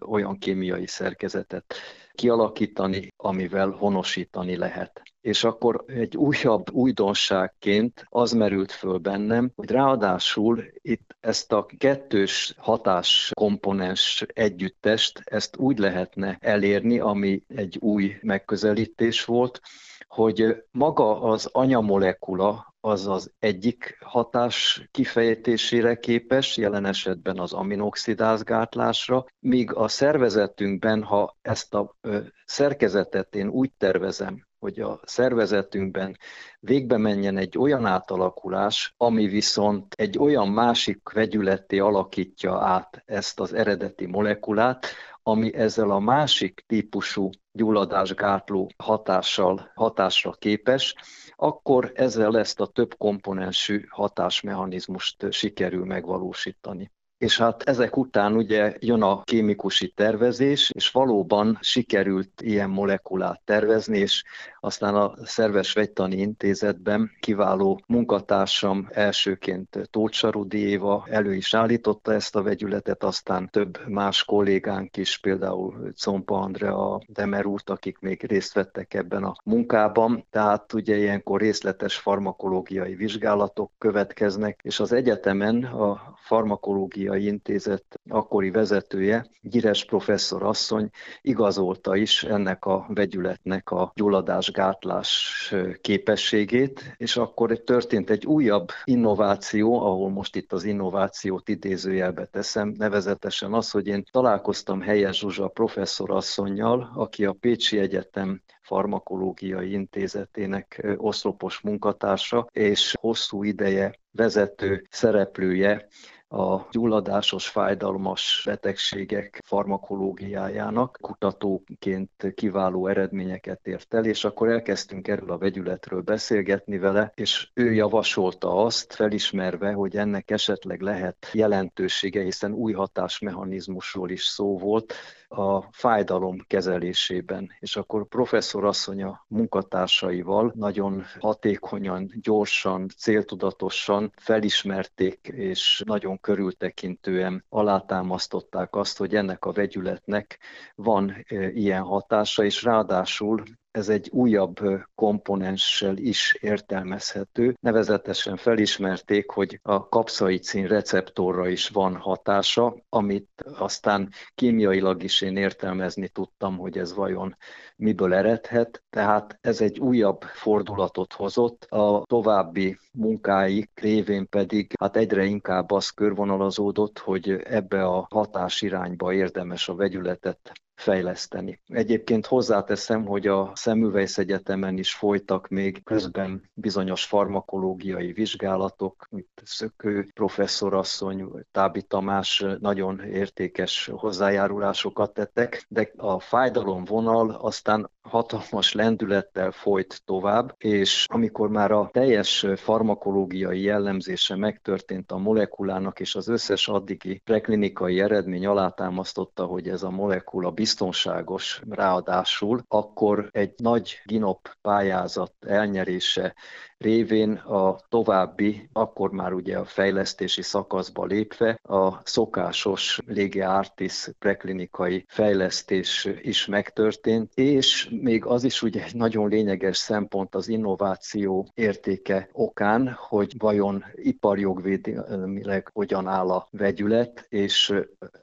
olyan 0.00 0.38
kémiai 0.38 0.86
szerkezetet 0.86 1.74
kialakítani, 2.12 3.12
amivel 3.16 3.70
honosítani 3.70 4.56
lehet. 4.56 5.02
És 5.20 5.44
akkor 5.44 5.84
egy 5.86 6.16
újabb 6.16 6.72
újdonságként 6.72 8.06
az 8.08 8.32
merült 8.32 8.72
föl 8.72 8.98
bennem, 8.98 9.50
hogy 9.54 9.70
ráadásul 9.70 10.64
itt 10.82 11.16
ezt 11.20 11.52
a 11.52 11.66
kettős 11.78 12.54
hatás 12.58 13.30
komponens 13.34 14.24
együttest, 14.32 15.22
ezt 15.24 15.56
úgy 15.56 15.78
lehetne 15.78 16.36
elérni, 16.40 16.98
ami 16.98 17.42
egy 17.48 17.78
új 17.80 18.16
megközelítés 18.22 19.24
volt, 19.24 19.60
hogy 20.08 20.64
maga 20.70 21.20
az 21.20 21.48
anyamolekula 21.52 22.73
az 22.84 23.06
az 23.06 23.32
egyik 23.38 23.98
hatás 24.00 24.88
kifejtésére 24.90 25.94
képes, 25.96 26.56
jelen 26.56 26.84
esetben 26.84 27.38
az 27.38 27.52
aminoxidázgátlásra, 27.52 29.24
míg 29.38 29.72
a 29.72 29.88
szervezetünkben, 29.88 31.02
ha 31.02 31.36
ezt 31.42 31.74
a 31.74 31.96
szerkezetet 32.44 33.34
én 33.34 33.48
úgy 33.48 33.72
tervezem, 33.78 34.46
hogy 34.64 34.80
a 34.80 35.00
szervezetünkben 35.02 36.16
végbe 36.60 36.96
menjen 36.96 37.36
egy 37.36 37.58
olyan 37.58 37.86
átalakulás, 37.86 38.94
ami 38.96 39.26
viszont 39.26 39.94
egy 39.94 40.18
olyan 40.18 40.48
másik 40.48 41.08
vegyületté 41.12 41.78
alakítja 41.78 42.58
át 42.58 43.02
ezt 43.06 43.40
az 43.40 43.52
eredeti 43.52 44.06
molekulát, 44.06 44.86
ami 45.22 45.54
ezzel 45.54 45.90
a 45.90 45.98
másik 45.98 46.64
típusú 46.66 47.30
gyulladásgátló 47.52 48.70
hatással, 48.76 49.70
hatásra 49.74 50.32
képes, 50.32 50.94
akkor 51.36 51.92
ezzel 51.94 52.38
ezt 52.38 52.60
a 52.60 52.66
több 52.66 52.94
komponensű 52.98 53.84
hatásmechanizmust 53.88 55.32
sikerül 55.32 55.84
megvalósítani 55.84 56.92
és 57.18 57.38
hát 57.38 57.62
ezek 57.62 57.96
után 57.96 58.36
ugye 58.36 58.74
jön 58.78 59.02
a 59.02 59.22
kémikusi 59.22 59.88
tervezés, 59.88 60.70
és 60.74 60.90
valóban 60.90 61.58
sikerült 61.60 62.40
ilyen 62.40 62.70
molekulát 62.70 63.40
tervezni, 63.44 63.98
és 63.98 64.24
aztán 64.60 64.94
a 64.94 65.14
Szerves 65.24 65.72
Vegytani 65.72 66.16
Intézetben 66.16 67.10
kiváló 67.20 67.80
munkatársam 67.86 68.88
elsőként 68.90 69.88
Tóth 69.90 70.22
Rudi 70.22 70.58
Éva 70.58 71.06
elő 71.10 71.34
is 71.34 71.54
állította 71.54 72.12
ezt 72.12 72.36
a 72.36 72.42
vegyületet, 72.42 73.04
aztán 73.04 73.48
több 73.50 73.88
más 73.88 74.24
kollégánk 74.24 74.96
is, 74.96 75.18
például 75.18 75.92
Compa 76.04 76.38
Andrea, 76.38 77.00
Demer 77.06 77.46
úrt, 77.46 77.70
akik 77.70 77.98
még 77.98 78.24
részt 78.26 78.54
vettek 78.54 78.94
ebben 78.94 79.24
a 79.24 79.34
munkában. 79.44 80.26
Tehát 80.30 80.72
ugye 80.72 80.96
ilyenkor 80.96 81.40
részletes 81.40 81.96
farmakológiai 81.96 82.94
vizsgálatok 82.94 83.70
következnek, 83.78 84.60
és 84.62 84.80
az 84.80 84.92
egyetemen 84.92 85.64
a 85.64 86.13
farmakológiai 86.24 87.26
intézet 87.26 88.00
akkori 88.08 88.50
vezetője, 88.50 89.26
Gyires 89.40 89.84
professzor 89.84 90.42
asszony 90.42 90.90
igazolta 91.22 91.96
is 91.96 92.22
ennek 92.22 92.64
a 92.64 92.86
vegyületnek 92.88 93.70
a 93.70 93.92
gyulladás 93.94 94.50
gátlás 94.50 95.54
képességét, 95.80 96.94
és 96.96 97.16
akkor 97.16 97.58
történt 97.58 98.10
egy 98.10 98.26
újabb 98.26 98.68
innováció, 98.84 99.80
ahol 99.82 100.10
most 100.10 100.36
itt 100.36 100.52
az 100.52 100.64
innovációt 100.64 101.48
idézőjelbe 101.48 102.24
teszem, 102.24 102.74
nevezetesen 102.78 103.52
az, 103.52 103.70
hogy 103.70 103.86
én 103.86 104.04
találkoztam 104.10 104.80
Helyes 104.80 105.18
Zsuzsa 105.18 105.48
professzorasszonynal, 105.48 106.90
aki 106.94 107.24
a 107.24 107.36
Pécsi 107.40 107.78
Egyetem 107.78 108.42
farmakológiai 108.64 109.72
intézetének 109.72 110.86
oszlopos 110.96 111.60
munkatársa, 111.60 112.46
és 112.52 112.94
hosszú 113.00 113.42
ideje 113.42 113.94
vezető 114.10 114.86
szereplője 114.90 115.86
a 116.34 116.66
gyulladásos, 116.70 117.48
fájdalmas 117.48 118.42
betegségek 118.44 119.40
farmakológiájának 119.44 120.98
kutatóként 121.00 122.32
kiváló 122.34 122.86
eredményeket 122.86 123.66
ért 123.66 123.94
el, 123.94 124.04
és 124.04 124.24
akkor 124.24 124.48
elkezdtünk 124.48 125.08
erről 125.08 125.30
a 125.30 125.38
vegyületről 125.38 126.00
beszélgetni 126.00 126.78
vele, 126.78 127.12
és 127.14 127.48
ő 127.54 127.72
javasolta 127.72 128.64
azt, 128.64 128.94
felismerve, 128.94 129.72
hogy 129.72 129.96
ennek 129.96 130.30
esetleg 130.30 130.80
lehet 130.80 131.30
jelentősége, 131.32 132.22
hiszen 132.22 132.52
új 132.52 132.72
hatásmechanizmusról 132.72 134.10
is 134.10 134.24
szó 134.24 134.58
volt, 134.58 134.94
a 135.36 135.68
fájdalom 135.72 136.44
kezelésében. 136.46 137.50
És 137.58 137.76
akkor 137.76 138.06
professzor 138.08 138.64
asszonya 138.64 139.24
munkatársaival 139.28 140.52
nagyon 140.54 141.04
hatékonyan, 141.18 142.10
gyorsan, 142.22 142.88
céltudatosan 142.96 144.12
felismerték, 144.16 145.28
és 145.32 145.82
nagyon 145.86 146.20
körültekintően 146.24 147.44
alátámasztották 147.48 148.74
azt, 148.74 148.98
hogy 148.98 149.14
ennek 149.14 149.44
a 149.44 149.52
vegyületnek 149.52 150.38
van 150.74 151.10
e, 151.10 151.50
ilyen 151.50 151.82
hatása, 151.82 152.44
és 152.44 152.62
ráadásul 152.62 153.42
ez 153.74 153.88
egy 153.88 154.08
újabb 154.12 154.56
komponenssel 154.94 155.96
is 155.96 156.36
értelmezhető. 156.40 157.56
Nevezetesen 157.60 158.36
felismerték, 158.36 159.30
hogy 159.30 159.58
a 159.62 159.88
kapszaicin 159.88 160.66
receptorra 160.66 161.48
is 161.48 161.68
van 161.68 161.96
hatása, 161.96 162.76
amit 162.88 163.44
aztán 163.54 164.08
kémiailag 164.34 165.02
is 165.02 165.20
én 165.20 165.36
értelmezni 165.36 166.08
tudtam, 166.08 166.56
hogy 166.56 166.78
ez 166.78 166.94
vajon 166.94 167.36
miből 167.76 168.14
eredhet. 168.14 168.82
Tehát 168.90 169.38
ez 169.40 169.60
egy 169.60 169.78
újabb 169.78 170.22
fordulatot 170.22 171.12
hozott. 171.12 171.64
A 171.64 172.02
további 172.06 172.78
munkáik 172.92 173.70
révén 173.74 174.28
pedig 174.28 174.72
hát 174.80 174.96
egyre 174.96 175.24
inkább 175.24 175.70
az 175.70 175.88
körvonalazódott, 175.88 176.98
hogy 176.98 177.30
ebbe 177.30 177.84
a 177.84 178.06
hatás 178.10 178.62
irányba 178.62 179.12
érdemes 179.12 179.68
a 179.68 179.74
vegyületet 179.74 180.52
fejleszteni. 180.74 181.60
Egyébként 181.66 182.26
hozzáteszem, 182.26 183.04
hogy 183.04 183.26
a 183.26 183.52
Szemüvejsz 183.54 184.18
Egyetemen 184.18 184.78
is 184.78 184.94
folytak 184.94 185.48
még 185.48 185.82
közben 185.84 186.50
bizonyos 186.54 187.04
farmakológiai 187.04 188.12
vizsgálatok, 188.12 189.06
mint 189.10 189.28
Szökő 189.44 190.08
professzorasszony, 190.14 191.30
Tábi 191.50 191.82
Tamás 191.82 192.44
nagyon 192.58 193.00
értékes 193.00 193.90
hozzájárulásokat 193.92 195.12
tettek, 195.12 195.64
de 195.68 195.90
a 195.96 196.20
fájdalomvonal 196.20 197.30
aztán 197.30 197.90
hatalmas 198.08 198.72
lendülettel 198.72 199.50
folyt 199.50 200.02
tovább, 200.04 200.54
és 200.58 201.06
amikor 201.08 201.48
már 201.48 201.70
a 201.70 201.88
teljes 201.92 202.46
farmakológiai 202.56 203.60
jellemzése 203.60 204.36
megtörtént 204.36 205.12
a 205.12 205.18
molekulának, 205.18 206.00
és 206.00 206.14
az 206.14 206.28
összes 206.28 206.68
addigi 206.68 207.20
preklinikai 207.24 208.00
eredmény 208.00 208.46
alátámasztotta, 208.46 209.44
hogy 209.44 209.68
ez 209.68 209.82
a 209.82 209.90
molekula 209.90 210.50
biztonságos 210.50 211.60
ráadásul, 211.70 212.64
akkor 212.68 213.28
egy 213.30 213.52
nagy 213.56 214.00
GINOP 214.04 214.48
pályázat 214.60 215.32
elnyerése 215.46 216.34
révén 216.78 217.32
a 217.32 217.78
további, 217.88 218.68
akkor 218.72 219.10
már 219.10 219.32
ugye 219.32 219.58
a 219.58 219.64
fejlesztési 219.64 220.42
szakaszba 220.42 221.04
lépve 221.04 221.58
a 221.62 222.00
szokásos 222.04 223.00
Lége 223.06 223.48
Artis 223.48 224.08
preklinikai 224.18 225.04
fejlesztés 225.08 226.08
is 226.22 226.46
megtörtént, 226.46 227.32
és 227.34 227.93
még 228.00 228.24
az 228.26 228.44
is 228.44 228.62
ugye 228.62 228.84
egy 228.84 228.94
nagyon 228.94 229.28
lényeges 229.28 229.76
szempont 229.76 230.34
az 230.34 230.48
innováció 230.48 231.48
értéke 231.54 232.28
okán, 232.32 232.96
hogy 233.08 233.34
vajon 233.38 233.84
iparjogvédelmileg 233.94 235.70
hogyan 235.72 236.06
áll 236.06 236.30
a 236.30 236.48
vegyület, 236.50 237.26
és 237.28 237.74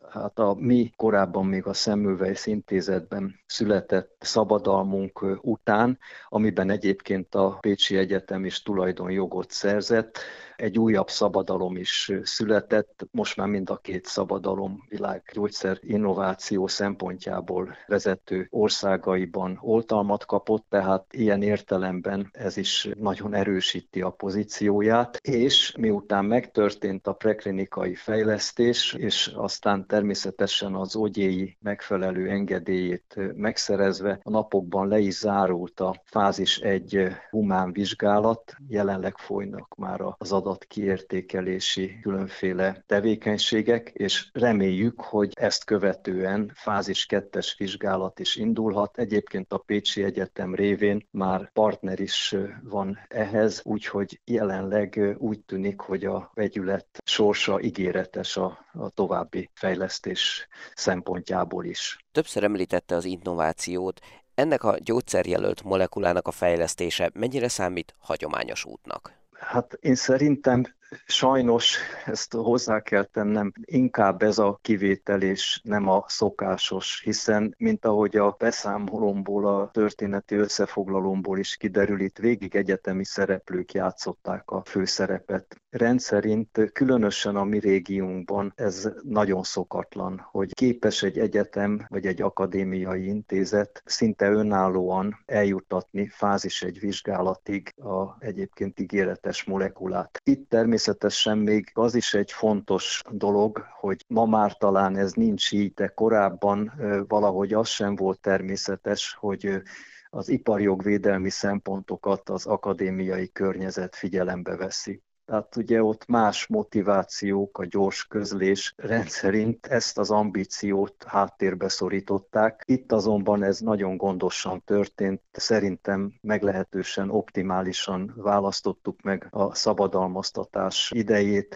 hát 0.10 0.40
a 0.40 0.56
mi 0.60 0.92
korábban 0.96 1.46
még 1.46 1.66
a 1.66 1.74
Szemülvejsz 1.74 2.46
intézetben 2.46 3.40
született 3.46 4.16
szabadalmunk 4.20 5.26
után, 5.42 6.00
amiben 6.30 6.70
egyébként 6.70 7.36
a 7.36 7.58
Pécsi 7.60 7.98
Egyetem 7.98 8.46
is 8.46 8.62
tulajdonjogot 8.62 9.52
szerzett, 9.52 10.20
egy 10.62 10.80
újabb 10.80 11.10
szabadalom 11.10 11.76
is 11.76 12.12
született, 12.24 13.08
most 13.12 13.38
már 13.38 13.48
mind 13.48 13.70
a 13.70 13.78
két 13.78 14.06
szabadalom 14.06 14.86
világ 14.90 15.24
gyógyszer 15.34 15.78
innováció 15.82 16.68
szempontjából 16.68 17.76
vezető 17.88 18.48
országaiban 18.50 19.60
oltalmat 19.62 20.26
kapott, 20.26 20.66
tehát 20.70 21.06
ilyen 21.12 21.42
értelemben 21.42 22.30
ez 22.32 22.58
is 22.58 22.90
nagyon 22.98 23.34
erősíti 23.34 24.02
a 24.02 24.10
pozícióját, 24.10 25.20
és 25.22 25.74
miután 25.78 26.26
megtörtént 26.26 27.08
a 27.08 27.14
preklinikai 27.14 27.96
fejlesztés, 27.96 28.94
és 28.94 29.32
aztán 29.36 29.88
természetesen 29.88 30.76
az 30.76 30.96
ogyéi 30.96 31.58
megfelelő 31.62 32.30
engedélyét 32.30 33.16
megszerezve, 33.36 34.20
a 34.24 34.30
napokban 34.30 34.88
le 34.88 35.00
is 35.00 35.18
zárult 35.18 35.80
a 35.80 36.02
fázis 36.06 36.58
egy 36.58 37.08
humán 37.30 37.72
vizsgálat, 37.72 38.56
jelenleg 38.68 39.18
folynak 39.18 39.76
már 39.76 40.02
az 40.18 40.32
adat 40.32 40.51
adatkiértékelési 40.52 42.00
különféle 42.02 42.84
tevékenységek, 42.88 43.92
és 43.94 44.30
reméljük, 44.34 45.02
hogy 45.02 45.32
ezt 45.34 45.64
követően 45.64 46.52
fázis 46.56 47.06
kettes 47.06 47.56
vizsgálat 47.58 48.20
is 48.20 48.36
indulhat. 48.36 48.98
Egyébként 48.98 49.54
a 49.54 49.58
Pécsi 49.58 50.04
Egyetem 50.04 50.56
révén 50.56 51.08
már 51.12 51.52
partner 51.54 52.00
is 52.00 52.36
van 52.64 53.00
ehhez, 53.08 53.62
úgyhogy 53.64 54.20
jelenleg 54.26 55.16
úgy 55.18 55.40
tűnik, 55.40 55.80
hogy 55.80 56.06
a 56.06 56.32
vegyület 56.34 56.88
sorsa 57.06 57.62
ígéretes 57.62 58.38
a, 58.38 58.66
a 58.74 58.90
további 58.90 59.50
fejlesztés 59.54 60.48
szempontjából 60.74 61.66
is. 61.66 61.98
Többször 62.12 62.44
említette 62.44 62.96
az 62.96 63.06
innovációt, 63.06 64.00
ennek 64.36 64.64
a 64.64 64.78
gyógyszerjelölt 64.80 65.64
molekulának 65.64 66.28
a 66.28 66.32
fejlesztése 66.32 67.12
mennyire 67.14 67.48
számít 67.48 67.96
hagyományos 68.00 68.66
útnak? 68.66 69.21
Hát 69.42 69.78
én 69.80 69.96
szerintem 69.96 70.64
sajnos 71.06 71.78
ezt 72.06 72.34
hozzá 72.34 72.80
kell 72.80 73.04
tennem, 73.04 73.52
inkább 73.62 74.22
ez 74.22 74.38
a 74.38 74.60
kivétel 74.62 75.22
és 75.22 75.62
nem 75.64 75.88
a 75.88 76.04
szokásos, 76.08 77.02
hiszen 77.04 77.56
mint 77.58 77.86
ahogy 77.86 78.16
a 78.18 78.36
beszámolomból, 78.40 79.48
a 79.48 79.70
történeti 79.74 80.36
összefoglalomból 80.36 81.38
is 81.38 81.58
kiderül, 81.58 82.00
itt 82.00 82.18
végig 82.18 82.56
egyetemi 82.56 83.06
szereplők 83.06 83.74
játszották 83.74 84.50
a 84.52 84.64
főszerepet. 84.66 85.56
Rendszerint, 85.70 86.72
különösen 86.74 87.36
a 87.36 87.44
mi 87.44 87.60
régiónkban 87.60 88.54
ez 88.56 88.90
nagyon 89.04 89.44
szokatlan, 89.44 90.28
hogy 90.32 90.54
képes 90.54 91.04
egy 91.04 91.20
egyetem 91.20 91.86
vagy 91.90 92.06
egy 92.06 92.22
akadémiai 92.22 93.06
intézet 93.06 93.82
szinte 93.86 94.30
önállóan 94.30 95.24
eljutatni 95.26 96.08
fázis 96.08 96.62
egy 96.62 96.80
vizsgálatig 96.80 97.74
a 97.78 98.16
egyébként 98.20 98.80
ígéretes 98.80 99.44
molekulát. 99.44 100.22
Itt 100.24 100.50
természetesen 100.50 100.81
természetesen 100.82 101.38
még 101.38 101.72
az 101.74 101.96
is 101.96 102.14
egy 102.14 102.32
fontos 102.32 103.02
dolog, 103.10 103.66
hogy 103.80 104.06
ma 104.08 104.26
már 104.26 104.58
talán 104.58 104.98
ez 104.98 105.14
nincs 105.14 105.52
így, 105.52 105.74
de 105.74 105.88
korábban 105.88 106.74
valahogy 107.08 107.54
az 107.54 107.68
sem 107.68 107.96
volt 107.96 108.20
természetes, 108.20 109.16
hogy 109.20 109.62
az 110.10 110.30
iparjogvédelmi 110.30 111.30
szempontokat 111.30 112.30
az 112.30 112.46
akadémiai 112.46 113.32
környezet 113.32 113.96
figyelembe 113.96 114.56
veszi. 114.56 115.02
Tehát 115.32 115.56
ugye 115.56 115.84
ott 115.84 116.08
más 116.08 116.48
motivációk, 116.48 117.58
a 117.58 117.66
gyors 117.66 118.08
közlés 118.08 118.74
rendszerint 118.78 119.66
ezt 119.66 119.98
az 119.98 120.12
ambíciót 120.12 121.04
háttérbe 121.08 121.70
szorították. 121.70 122.64
Itt 122.66 122.92
azonban 122.92 123.44
ez 123.44 123.60
nagyon 123.60 123.98
gondosan 123.98 124.64
történt. 124.66 125.22
Szerintem 125.32 126.14
meglehetősen 126.22 127.10
optimálisan 127.10 128.14
választottuk 128.16 129.02
meg 129.02 129.28
a 129.30 129.56
szabadalmaztatás 129.56 130.92
idejét 130.96 131.56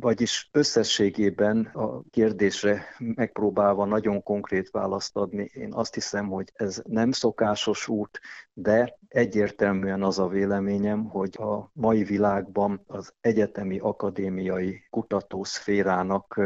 vagyis 0.00 0.48
összességében 0.52 1.70
a 1.74 2.02
kérdésre 2.10 2.84
megpróbálva 2.98 3.84
nagyon 3.84 4.22
konkrét 4.22 4.70
választ 4.70 5.16
adni, 5.16 5.50
én 5.54 5.72
azt 5.72 5.94
hiszem, 5.94 6.28
hogy 6.28 6.52
ez 6.54 6.82
nem 6.86 7.10
szokásos 7.10 7.88
út, 7.88 8.20
de 8.52 8.98
egyértelműen 9.08 10.02
az 10.02 10.18
a 10.18 10.28
véleményem, 10.28 11.04
hogy 11.04 11.36
a 11.38 11.70
mai 11.72 12.04
világban 12.04 12.84
az 12.86 13.12
egyetemi 13.20 13.78
akadémiai 13.78 14.86
kutatószférának 14.90 16.40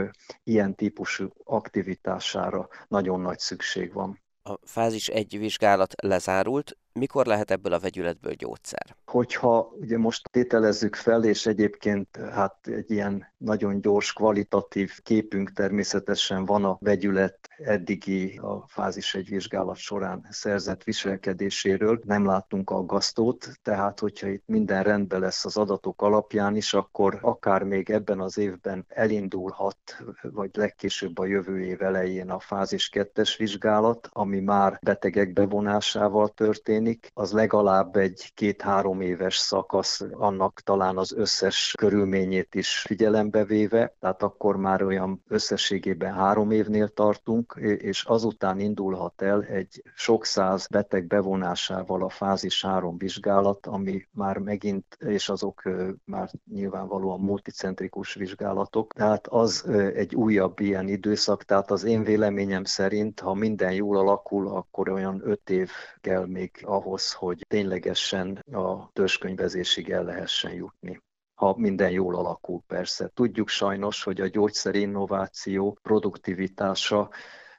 ilyen 0.45 0.75
típusú 0.75 1.29
aktivitására 1.45 2.69
nagyon 2.89 3.21
nagy 3.21 3.39
szükség 3.39 3.93
van. 3.93 4.21
A 4.43 4.59
fázis 4.63 5.09
egy 5.09 5.39
vizsgálat 5.39 5.95
lezárult, 6.03 6.77
mikor 6.99 7.27
lehet 7.27 7.51
ebből 7.51 7.73
a 7.73 7.79
vegyületből 7.79 8.33
gyógyszer? 8.33 8.97
Hogyha 9.05 9.73
ugye 9.81 9.99
most 9.99 10.31
tételezzük 10.31 10.95
fel, 10.95 11.25
és 11.25 11.47
egyébként 11.47 12.17
hát 12.17 12.67
egy 12.67 12.91
ilyen 12.91 13.33
nagyon 13.37 13.81
gyors, 13.81 14.13
kvalitatív 14.13 15.01
képünk 15.03 15.53
természetesen 15.53 16.45
van 16.45 16.65
a 16.65 16.77
vegyület 16.81 17.48
eddigi 17.64 18.38
a 18.42 18.64
fázis 18.66 19.14
egy 19.14 19.29
vizsgálat 19.29 19.77
során 19.77 20.27
szerzett 20.31 20.85
viselkedéséről. 20.85 22.01
Nem 22.05 22.27
láttunk 22.27 22.71
aggasztót, 22.71 23.49
tehát 23.62 23.99
hogyha 23.99 24.29
itt 24.29 24.42
minden 24.47 24.83
rendben 24.83 25.21
lesz 25.21 25.44
az 25.44 25.57
adatok 25.57 26.03
alapján 26.03 26.57
is, 26.57 26.75
akkor 26.75 27.18
akár 27.23 27.62
még 27.62 27.90
ebben 27.90 28.21
az 28.21 28.38
évben 28.38 28.85
elindulhat, 28.88 29.79
vagy 30.23 30.51
legkésőbb 30.53 31.18
a 31.18 31.27
jövő 31.27 31.64
év 31.64 31.83
elején 31.83 32.31
a 32.31 32.38
fázis 32.38 32.88
kettes 32.88 33.37
vizsgálat, 33.37 34.09
ami 34.12 34.40
már 34.40 34.79
betegek 34.83 35.33
bevonásával 35.33 36.29
történik, 36.29 37.11
az 37.14 37.33
legalább 37.33 37.97
egy 37.97 38.31
két-három 38.35 39.01
éves 39.01 39.37
szakasz, 39.37 40.01
annak 40.12 40.61
talán 40.61 40.97
az 40.97 41.12
összes 41.12 41.75
körülményét 41.79 42.55
is 42.55 42.79
figyelembe 42.79 43.44
véve, 43.44 43.94
tehát 44.01 44.23
akkor 44.23 44.57
már 44.57 44.83
olyan 44.83 45.23
összességében 45.29 46.14
három 46.14 46.51
évnél 46.51 46.88
tartunk, 46.88 47.48
és 47.57 48.05
azután 48.05 48.61
indulhat 48.61 49.23
el 49.23 49.43
egy 49.43 49.83
sok 49.95 50.25
száz 50.25 50.67
beteg 50.67 51.07
bevonásával 51.07 52.03
a 52.03 52.09
fázis 52.09 52.63
3 52.63 52.99
vizsgálat, 52.99 53.67
ami 53.67 54.09
már 54.11 54.39
megint, 54.39 54.97
és 54.99 55.29
azok 55.29 55.63
már 56.05 56.31
nyilvánvalóan 56.53 57.21
multicentrikus 57.21 58.15
vizsgálatok, 58.15 58.93
tehát 58.93 59.27
az 59.27 59.67
egy 59.95 60.15
újabb 60.15 60.61
ilyen 60.61 60.89
időszak, 60.89 61.45
tehát 61.45 61.71
az 61.71 61.85
én 61.85 62.03
véleményem 62.03 62.65
szerint, 62.65 63.21
ha 63.21 63.35
minden 63.35 63.73
jól 63.73 63.97
alakul, 63.97 64.49
akkor 64.49 64.89
olyan 64.89 65.21
öt 65.25 65.51
év 65.51 65.71
kell 66.01 66.27
még 66.27 66.51
ahhoz, 66.63 67.13
hogy 67.13 67.45
ténylegesen 67.49 68.45
a 68.53 68.93
törzskönyvezésig 68.93 69.91
el 69.91 70.05
lehessen 70.05 70.53
jutni 70.53 71.03
ha 71.38 71.55
minden 71.57 71.90
jól 71.90 72.16
alakul 72.16 72.62
persze. 72.66 73.11
Tudjuk 73.14 73.48
sajnos, 73.48 74.03
hogy 74.03 74.20
a 74.20 74.27
gyógyszerinnováció 74.27 75.79
produktivitása 75.83 77.11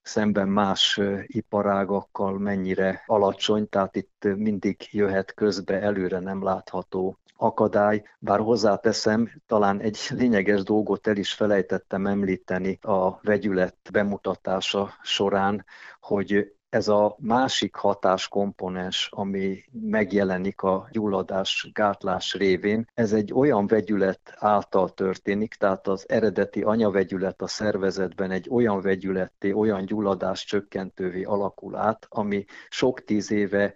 szemben 0.02 0.48
más 0.48 1.00
iparágakkal 1.26 2.38
mennyire 2.38 3.04
alacsony, 3.06 3.70
tehát 3.70 3.96
itt 3.96 4.28
mindig 4.36 4.88
jöhet 4.92 5.34
közbe 5.34 5.82
előre 5.82 6.20
nem 6.20 6.44
látható 6.44 7.18
akadály, 7.36 8.04
bár 8.20 8.40
hozzáteszem, 8.40 9.32
talán 9.48 9.80
egy 9.80 9.98
lényeges 10.20 10.64
dolgot 10.64 11.08
el 11.08 11.18
is 11.18 11.34
felejtettem 11.34 12.06
említeni 12.08 12.80
a 12.82 13.20
vegyület 13.22 13.78
bemutatása 13.92 14.94
során, 15.02 15.66
hogy 16.00 16.54
Ez 16.70 16.88
a 16.88 17.16
másik 17.20 17.76
hatáskomponens, 17.76 19.10
ami 19.12 19.64
megjelenik 19.72 20.62
a 20.62 20.88
gyulladás 20.92 21.70
gátlás 21.74 22.34
révén, 22.34 22.90
ez 22.94 23.14
egy 23.14 23.34
olyan 23.34 23.68
vegyület 23.68 24.34
által 24.36 24.90
történik, 24.94 25.54
tehát 25.54 25.88
az 25.88 26.10
eredeti 26.10 26.62
anyavegyület 26.62 27.42
a 27.42 27.48
szervezetben 27.48 28.32
egy 28.32 28.48
olyan 28.50 28.82
vegyületté, 28.82 29.52
olyan 29.52 29.86
gyulladás 29.86 30.46
csökkentővé 30.46 31.24
alakul 31.24 31.76
át, 31.76 32.06
ami 32.10 32.46
sok 32.70 33.04
tíz 33.04 33.32
éve 33.32 33.74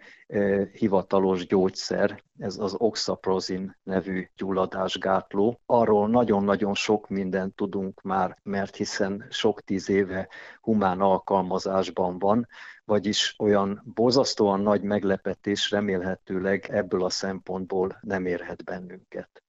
hivatalos 0.74 1.48
gyógyszer, 1.48 2.24
ez 2.38 2.58
az 2.58 2.76
oxaprozin 2.78 3.78
nevű 3.84 4.28
gyulladásgátló. 4.38 5.60
Arról 5.66 6.10
nagyon-nagyon 6.10 6.74
sok 6.74 7.10
mindent 7.10 7.56
tudunk 7.56 8.02
már, 8.02 8.38
mert 8.44 8.76
hiszen 8.76 9.26
sok 9.30 9.62
tíz 9.62 9.90
éve 9.90 10.28
humán 10.62 11.02
alkalmazásban 11.02 12.20
van, 12.20 12.48
vagyis 12.86 13.36
olyan 13.40 13.84
borzasztóan 13.94 14.60
nagy 14.60 14.82
meglepetés 14.82 15.72
remélhetőleg 15.72 16.68
ebből 16.72 17.04
a 17.04 17.10
szempontból 17.10 17.98
nem 18.02 18.26
érhet 18.26 18.64
bennünket. 18.64 19.44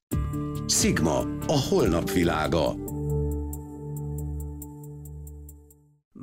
Sigma, 0.66 1.18
a 1.46 1.66
holnap 1.70 2.10
világa. 2.10 2.74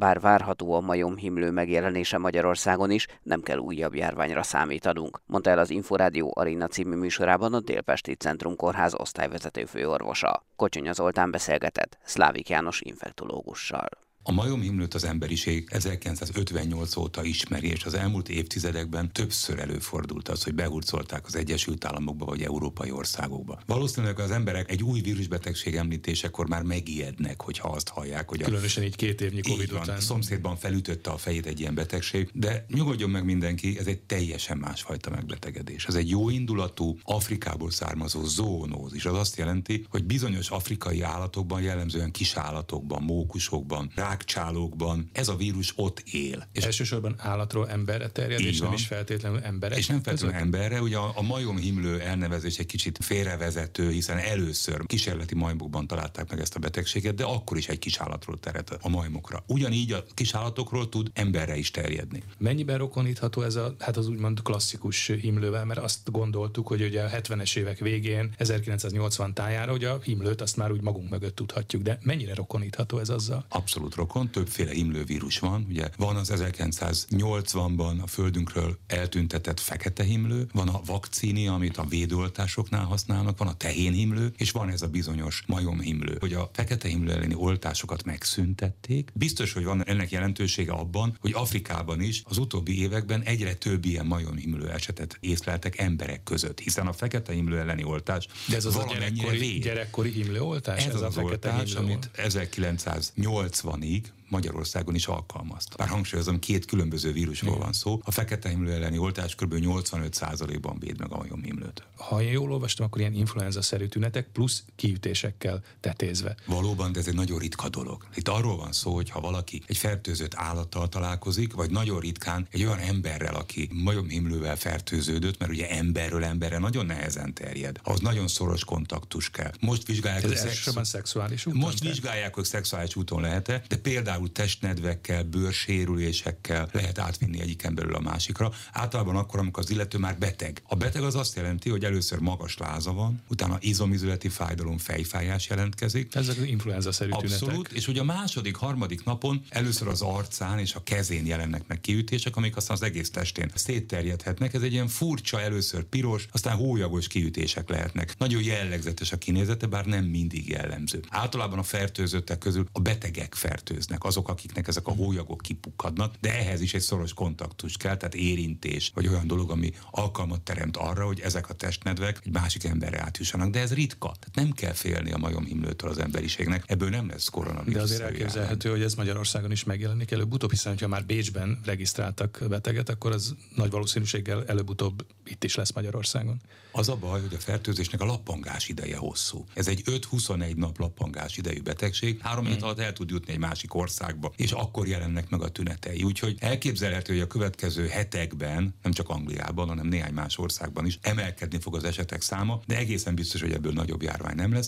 Bár 0.01 0.19
várható 0.19 0.73
a 0.73 0.79
majomhimlő 0.79 1.51
megjelenése 1.51 2.17
Magyarországon 2.17 2.91
is, 2.91 3.07
nem 3.23 3.41
kell 3.41 3.57
újabb 3.57 3.95
járványra 3.95 4.43
számítanunk, 4.43 5.21
mondta 5.25 5.49
el 5.49 5.59
az 5.59 5.69
Inforádió 5.69 6.31
Arena 6.35 6.67
című 6.67 6.95
műsorában 6.95 7.53
a 7.53 7.59
Délpesti 7.59 8.13
Centrum 8.13 8.55
Kórház 8.55 8.99
osztályvezető 8.99 9.65
főorvosa. 9.65 10.45
Kocsonya 10.55 10.93
Zoltán 10.93 11.31
beszélgetett 11.31 11.97
Szlávik 12.03 12.49
János 12.49 12.81
infektológussal. 12.81 13.89
A 14.23 14.31
majomhimlőt 14.31 14.93
az 14.93 15.03
emberiség 15.03 15.67
1958 15.71 16.95
óta 16.95 17.23
ismeri, 17.23 17.67
és 17.67 17.83
az 17.85 17.93
elmúlt 17.93 18.29
évtizedekben 18.29 19.13
többször 19.13 19.59
előfordult 19.59 20.29
az, 20.29 20.43
hogy 20.43 20.55
behurcolták 20.55 21.25
az 21.25 21.35
Egyesült 21.35 21.85
Államokba 21.85 22.25
vagy 22.25 22.41
európai 22.41 22.91
országokba. 22.91 23.61
Valószínűleg 23.65 24.19
az 24.19 24.31
emberek 24.31 24.71
egy 24.71 24.83
új 24.83 25.01
vírusbetegség 25.01 25.75
említésekor 25.75 26.47
már 26.47 26.63
megijednek, 26.63 27.41
hogyha 27.41 27.69
azt 27.69 27.89
hallják, 27.89 28.29
hogy 28.29 28.41
a, 28.41 28.45
Különösen 28.45 28.83
így 28.83 28.95
két 28.95 29.21
évnyi 29.21 29.41
Covid 29.41 29.71
van, 29.71 29.81
után. 29.81 29.99
Szomszédban 29.99 30.55
felütötte 30.55 31.09
a 31.09 31.17
fejét 31.17 31.45
egy 31.45 31.59
ilyen 31.59 31.75
betegség, 31.75 32.29
de 32.33 32.65
nyugodjon 32.67 33.09
meg 33.09 33.25
mindenki, 33.25 33.77
ez 33.79 33.85
egy 33.85 33.99
teljesen 33.99 34.57
másfajta 34.57 35.09
megbetegedés. 35.09 35.85
Ez 35.85 35.95
egy 35.95 36.09
jó 36.09 36.29
indulatú, 36.29 36.97
Afrikából 37.03 37.71
származó 37.71 38.23
zoonózis. 38.23 39.05
Az 39.05 39.17
azt 39.17 39.37
jelenti, 39.37 39.85
hogy 39.89 40.03
bizonyos 40.03 40.49
afrikai 40.49 41.01
állatokban, 41.01 41.61
jellemzően 41.61 42.11
kis 42.11 42.35
állatokban, 42.35 43.03
mókusokban, 43.03 43.91
rákcsálókban 44.11 45.09
ez 45.13 45.27
a 45.27 45.35
vírus 45.35 45.73
ott 45.75 45.99
él. 45.99 46.47
És 46.51 46.63
elsősorban 46.63 47.15
állatról 47.17 47.69
emberre 47.69 48.09
terjed, 48.09 48.39
és 48.39 48.59
van. 48.59 48.67
nem 48.67 48.77
is 48.77 48.87
feltétlenül 48.87 49.39
emberre. 49.39 49.75
És 49.75 49.87
nem 49.87 50.03
feltétlenül 50.03 50.37
emberre, 50.37 50.81
ugye 50.81 50.97
a, 50.97 51.11
a 51.15 51.21
majomhimlő 51.21 51.99
elnevezés 51.99 52.57
egy 52.57 52.65
kicsit 52.65 52.97
félrevezető, 53.01 53.91
hiszen 53.91 54.17
először 54.17 54.85
kísérleti 54.85 55.35
majmokban 55.35 55.87
találták 55.87 56.29
meg 56.29 56.39
ezt 56.39 56.55
a 56.55 56.59
betegséget, 56.59 57.15
de 57.15 57.23
akkor 57.23 57.57
is 57.57 57.67
egy 57.67 57.79
kis 57.79 57.97
állatról 57.97 58.39
terjedt 58.39 58.77
a 58.81 58.89
majmokra. 58.89 59.43
Ugyanígy 59.47 59.91
a 59.91 60.03
kis 60.13 60.33
állatokról 60.33 60.89
tud 60.89 61.11
emberre 61.13 61.57
is 61.57 61.71
terjedni. 61.71 62.23
Mennyiben 62.37 62.77
rokonítható 62.77 63.41
ez 63.41 63.55
a, 63.55 63.75
hát 63.79 63.97
az 63.97 64.07
úgymond 64.07 64.41
klasszikus 64.41 65.07
himlővel, 65.07 65.65
mert 65.65 65.79
azt 65.79 66.11
gondoltuk, 66.11 66.67
hogy 66.67 66.81
ugye 66.81 67.03
a 67.03 67.09
70-es 67.09 67.57
évek 67.57 67.79
végén, 67.79 68.33
1980 68.37 69.33
tájára, 69.33 69.71
hogy 69.71 69.83
a 69.83 69.99
himlőt 70.03 70.41
azt 70.41 70.57
már 70.57 70.71
úgy 70.71 70.81
magunk 70.81 71.09
mögött 71.09 71.35
tudhatjuk, 71.35 71.81
de 71.81 71.99
mennyire 72.01 72.33
rokonítható 72.33 72.97
ez 72.97 73.09
azzal? 73.09 73.45
Abszolút 73.49 73.95
rokon, 74.01 74.29
többféle 74.31 74.71
himlővírus 74.71 75.39
van. 75.39 75.65
Ugye 75.69 75.89
van 75.97 76.15
az 76.15 76.31
1980-ban 76.35 78.01
a 78.01 78.07
földünkről 78.07 78.77
eltüntetett 78.87 79.59
fekete 79.59 80.03
himlő, 80.03 80.47
van 80.53 80.67
a 80.67 80.81
vakcíni, 80.85 81.47
amit 81.47 81.77
a 81.77 81.85
védőoltásoknál 81.85 82.83
használnak, 82.83 83.37
van 83.37 83.47
a 83.47 83.53
tehénhimlő, 83.53 84.33
és 84.37 84.51
van 84.51 84.69
ez 84.69 84.81
a 84.81 84.87
bizonyos 84.87 85.43
majomhimlő, 85.47 86.17
hogy 86.19 86.33
a 86.33 86.49
fekete 86.53 86.87
himlő 86.87 87.11
elleni 87.11 87.33
oltásokat 87.33 88.03
megszüntették. 88.03 89.11
Biztos, 89.13 89.53
hogy 89.53 89.63
van 89.63 89.85
ennek 89.85 90.11
jelentősége 90.11 90.71
abban, 90.71 91.17
hogy 91.19 91.31
Afrikában 91.33 92.01
is 92.01 92.21
az 92.25 92.37
utóbbi 92.37 92.81
években 92.81 93.21
egyre 93.21 93.53
több 93.53 93.85
ilyen 93.85 94.05
majomhimlő 94.05 94.69
esetet 94.69 95.17
észleltek 95.19 95.77
emberek 95.77 96.23
között, 96.23 96.59
hiszen 96.59 96.87
a 96.87 96.93
fekete 96.93 97.33
himlő 97.33 97.59
elleni 97.59 97.83
oltás 97.83 98.27
De 98.47 98.55
ez 98.55 98.65
az 98.65 98.75
a 98.75 98.85
gyerekkori, 98.93 99.59
gyerekkori 99.59 100.09
himlőoltás? 100.09 100.85
Ez, 100.85 100.93
ez 100.93 100.95
az, 100.95 101.01
az 101.01 101.17
a 101.17 101.21
oltás, 101.21 101.73
amit 101.73 102.09
1980 102.15 103.83
ig 103.83 103.90
league. 103.91 104.20
Magyarországon 104.31 104.95
is 104.95 105.07
alkalmazta. 105.07 105.75
Bár 105.77 105.87
hangsúlyozom, 105.87 106.39
két 106.39 106.65
különböző 106.65 107.11
vírusról 107.11 107.57
van 107.57 107.73
szó. 107.73 107.99
A 108.03 108.11
fekete 108.11 108.49
himlő 108.49 108.71
elleni 108.71 108.97
oltás 108.97 109.35
kb. 109.35 109.53
85%-ban 109.57 110.79
véd 110.79 110.99
meg 110.99 111.11
a 111.11 111.17
majomhimlőt. 111.17 111.83
Ha 111.95 112.21
én 112.21 112.31
jól 112.31 112.51
olvastam, 112.51 112.85
akkor 112.85 112.99
ilyen 112.99 113.13
influenza-szerű 113.13 113.85
tünetek 113.85 114.27
plusz 114.27 114.63
kiütésekkel 114.75 115.63
tetézve. 115.79 116.35
Valóban, 116.45 116.91
de 116.91 116.99
ez 116.99 117.07
egy 117.07 117.15
nagyon 117.15 117.39
ritka 117.39 117.69
dolog. 117.69 118.05
Itt 118.15 118.27
arról 118.27 118.57
van 118.57 118.71
szó, 118.71 118.93
hogy 118.93 119.09
ha 119.09 119.19
valaki 119.19 119.63
egy 119.65 119.77
fertőzött 119.77 120.35
állattal 120.35 120.89
találkozik, 120.89 121.53
vagy 121.53 121.71
nagyon 121.71 121.99
ritkán 121.99 122.47
egy 122.51 122.63
olyan 122.63 122.79
emberrel, 122.79 123.35
aki 123.35 123.69
majomhimlővel 123.73 124.55
fertőződött, 124.55 125.39
mert 125.39 125.51
ugye 125.51 125.69
emberről 125.69 126.23
emberre 126.23 126.57
nagyon 126.57 126.85
nehezen 126.85 127.33
terjed. 127.33 127.79
Az 127.83 127.99
nagyon 127.99 128.27
szoros 128.27 128.63
kontaktus 128.63 129.29
kell. 129.29 129.51
Most 129.59 129.87
vizsgálják, 129.87 130.23
ez 130.23 130.73
hogy 130.73 130.85
szexuális 130.85 131.45
úton. 131.45 131.59
Most 131.59 131.79
vizsgálják, 131.79 132.35
hogy 132.35 132.45
szexuális 132.45 132.95
úton 132.95 133.21
lehet, 133.21 133.67
de 133.67 133.77
például 133.81 134.20
például 134.21 134.31
testnedvekkel, 134.31 135.23
bőrsérülésekkel 135.23 136.69
lehet 136.71 136.99
átvinni 136.99 137.41
egyik 137.41 137.63
emberről 137.63 137.95
a 137.95 137.99
másikra. 137.99 138.51
Általában 138.71 139.15
akkor, 139.15 139.39
amikor 139.39 139.63
az 139.63 139.69
illető 139.69 139.97
már 139.97 140.17
beteg. 140.17 140.61
A 140.67 140.75
beteg 140.75 141.03
az 141.03 141.15
azt 141.15 141.35
jelenti, 141.35 141.69
hogy 141.69 141.85
először 141.85 142.19
magas 142.19 142.57
láza 142.57 142.93
van, 142.93 143.21
utána 143.29 143.57
izomizületi 143.59 144.29
fájdalom, 144.29 144.77
fejfájás 144.77 145.49
jelentkezik. 145.49 146.15
Ezek 146.15 146.37
az 146.37 146.43
influenza-szerű 146.43 147.09
Abszolút, 147.11 147.53
tünetek. 147.53 147.71
és 147.71 147.87
ugye 147.87 148.01
a 148.01 148.03
második, 148.03 148.55
harmadik 148.55 149.03
napon 149.03 149.41
először 149.49 149.87
az 149.87 150.01
arcán 150.01 150.59
és 150.59 150.73
a 150.73 150.83
kezén 150.83 151.25
jelennek 151.25 151.67
meg 151.67 151.81
kiütések, 151.81 152.35
amik 152.35 152.55
aztán 152.55 152.75
az 152.75 152.83
egész 152.83 153.11
testén 153.11 153.51
szétterjedhetnek. 153.55 154.53
Ez 154.53 154.61
egy 154.61 154.73
ilyen 154.73 154.87
furcsa, 154.87 155.41
először 155.41 155.83
piros, 155.83 156.27
aztán 156.31 156.55
hólyagos 156.55 157.07
kiütések 157.07 157.69
lehetnek. 157.69 158.15
Nagyon 158.17 158.43
jellegzetes 158.43 159.11
a 159.11 159.17
kinézete, 159.17 159.67
bár 159.67 159.85
nem 159.85 160.05
mindig 160.05 160.49
jellemző. 160.49 161.03
Általában 161.09 161.59
a 161.59 161.63
fertőzöttek 161.63 162.37
közül 162.37 162.67
a 162.71 162.79
betegek 162.79 163.35
fertőznek, 163.35 164.03
azok, 164.11 164.29
akiknek 164.29 164.67
ezek 164.67 164.87
a 164.87 164.91
hólyagok 164.91 165.41
kipukkadnak, 165.41 166.15
de 166.19 166.37
ehhez 166.37 166.61
is 166.61 166.73
egy 166.73 166.81
szoros 166.81 167.13
kontaktus 167.13 167.77
kell, 167.77 167.97
tehát 167.97 168.15
érintés, 168.15 168.91
vagy 168.93 169.07
olyan 169.07 169.27
dolog, 169.27 169.51
ami 169.51 169.73
alkalmat 169.91 170.41
teremt 170.41 170.77
arra, 170.77 171.05
hogy 171.05 171.19
ezek 171.19 171.49
a 171.49 171.53
testnedvek 171.53 172.19
egy 172.25 172.31
másik 172.31 172.63
emberre 172.63 173.01
átjussanak. 173.01 173.49
De 173.49 173.59
ez 173.59 173.73
ritka. 173.73 174.11
Tehát 174.19 174.35
nem 174.35 174.51
kell 174.51 174.73
félni 174.73 175.11
a 175.11 175.17
majomhimlőtől 175.17 175.89
az 175.89 175.97
emberiségnek, 175.97 176.63
ebből 176.67 176.89
nem 176.89 177.07
lesz 177.07 177.27
koronavírus. 177.29 177.73
De 177.73 177.81
azért 177.81 178.01
elképzelhető, 178.01 178.69
hogy 178.69 178.81
ez 178.81 178.93
Magyarországon 178.93 179.51
is 179.51 179.63
megjelenik 179.63 180.11
előbb-utóbb, 180.11 180.49
hiszen 180.49 180.77
ha 180.79 180.87
már 180.87 181.05
Bécsben 181.05 181.59
regisztráltak 181.65 182.43
beteget, 182.49 182.89
akkor 182.89 183.11
az 183.11 183.35
nagy 183.55 183.71
valószínűséggel 183.71 184.45
előbb-utóbb 184.45 185.05
itt 185.25 185.43
is 185.43 185.55
lesz 185.55 185.71
Magyarországon. 185.71 186.41
Az 186.71 186.89
a 186.89 186.95
baj, 186.95 187.21
hogy 187.21 187.33
a 187.33 187.39
fertőzésnek 187.39 188.01
a 188.01 188.05
lappangás 188.05 188.69
ideje 188.69 188.97
hosszú. 188.97 189.45
Ez 189.53 189.67
egy 189.67 189.83
5-21 189.85 190.55
nap 190.55 190.79
lappangás 190.79 191.37
idejű 191.37 191.61
betegség, 191.61 192.19
három 192.21 192.45
hét 192.45 192.55
hmm. 192.55 192.63
alatt 192.63 192.79
el 192.79 192.93
tud 192.93 193.09
jutni 193.09 193.33
egy 193.33 193.39
másik 193.39 193.73
országba, 194.01 194.31
és 194.35 194.51
akkor 194.51 194.87
jelennek 194.87 195.29
meg 195.29 195.41
a 195.41 195.49
tünetei. 195.49 196.03
Úgyhogy 196.03 196.37
elképzelhető, 196.39 197.13
hogy 197.13 197.21
a 197.21 197.27
következő 197.27 197.87
hetekben, 197.87 198.75
nem 198.83 198.91
csak 198.91 199.09
Angliában, 199.09 199.67
hanem 199.67 199.87
néhány 199.87 200.13
más 200.13 200.37
országban 200.37 200.85
is 200.85 200.99
emelkedni 201.01 201.59
fog 201.59 201.75
az 201.75 201.83
esetek 201.83 202.21
száma, 202.21 202.59
de 202.67 202.77
egészen 202.77 203.15
biztos, 203.15 203.41
hogy 203.41 203.53
ebből 203.53 203.73
nagyobb 203.73 204.01
járvány 204.01 204.35
nem 204.35 204.53
lesz. 204.53 204.67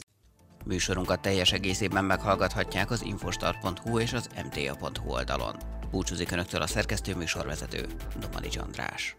Műsorunkat 0.65 1.21
teljes 1.21 1.51
egészében 1.51 2.05
meghallgathatják 2.05 2.91
az 2.91 3.03
infostart.hu 3.03 3.99
és 3.99 4.13
az 4.13 4.29
mta.hu 4.45 5.09
oldalon. 5.09 5.55
Búcsúzik 5.91 6.31
Önöktől 6.31 6.61
a 6.61 6.67
szerkesztő 6.67 7.15
műsorvezető, 7.15 7.85
Domani 8.19 8.47
András. 8.57 9.15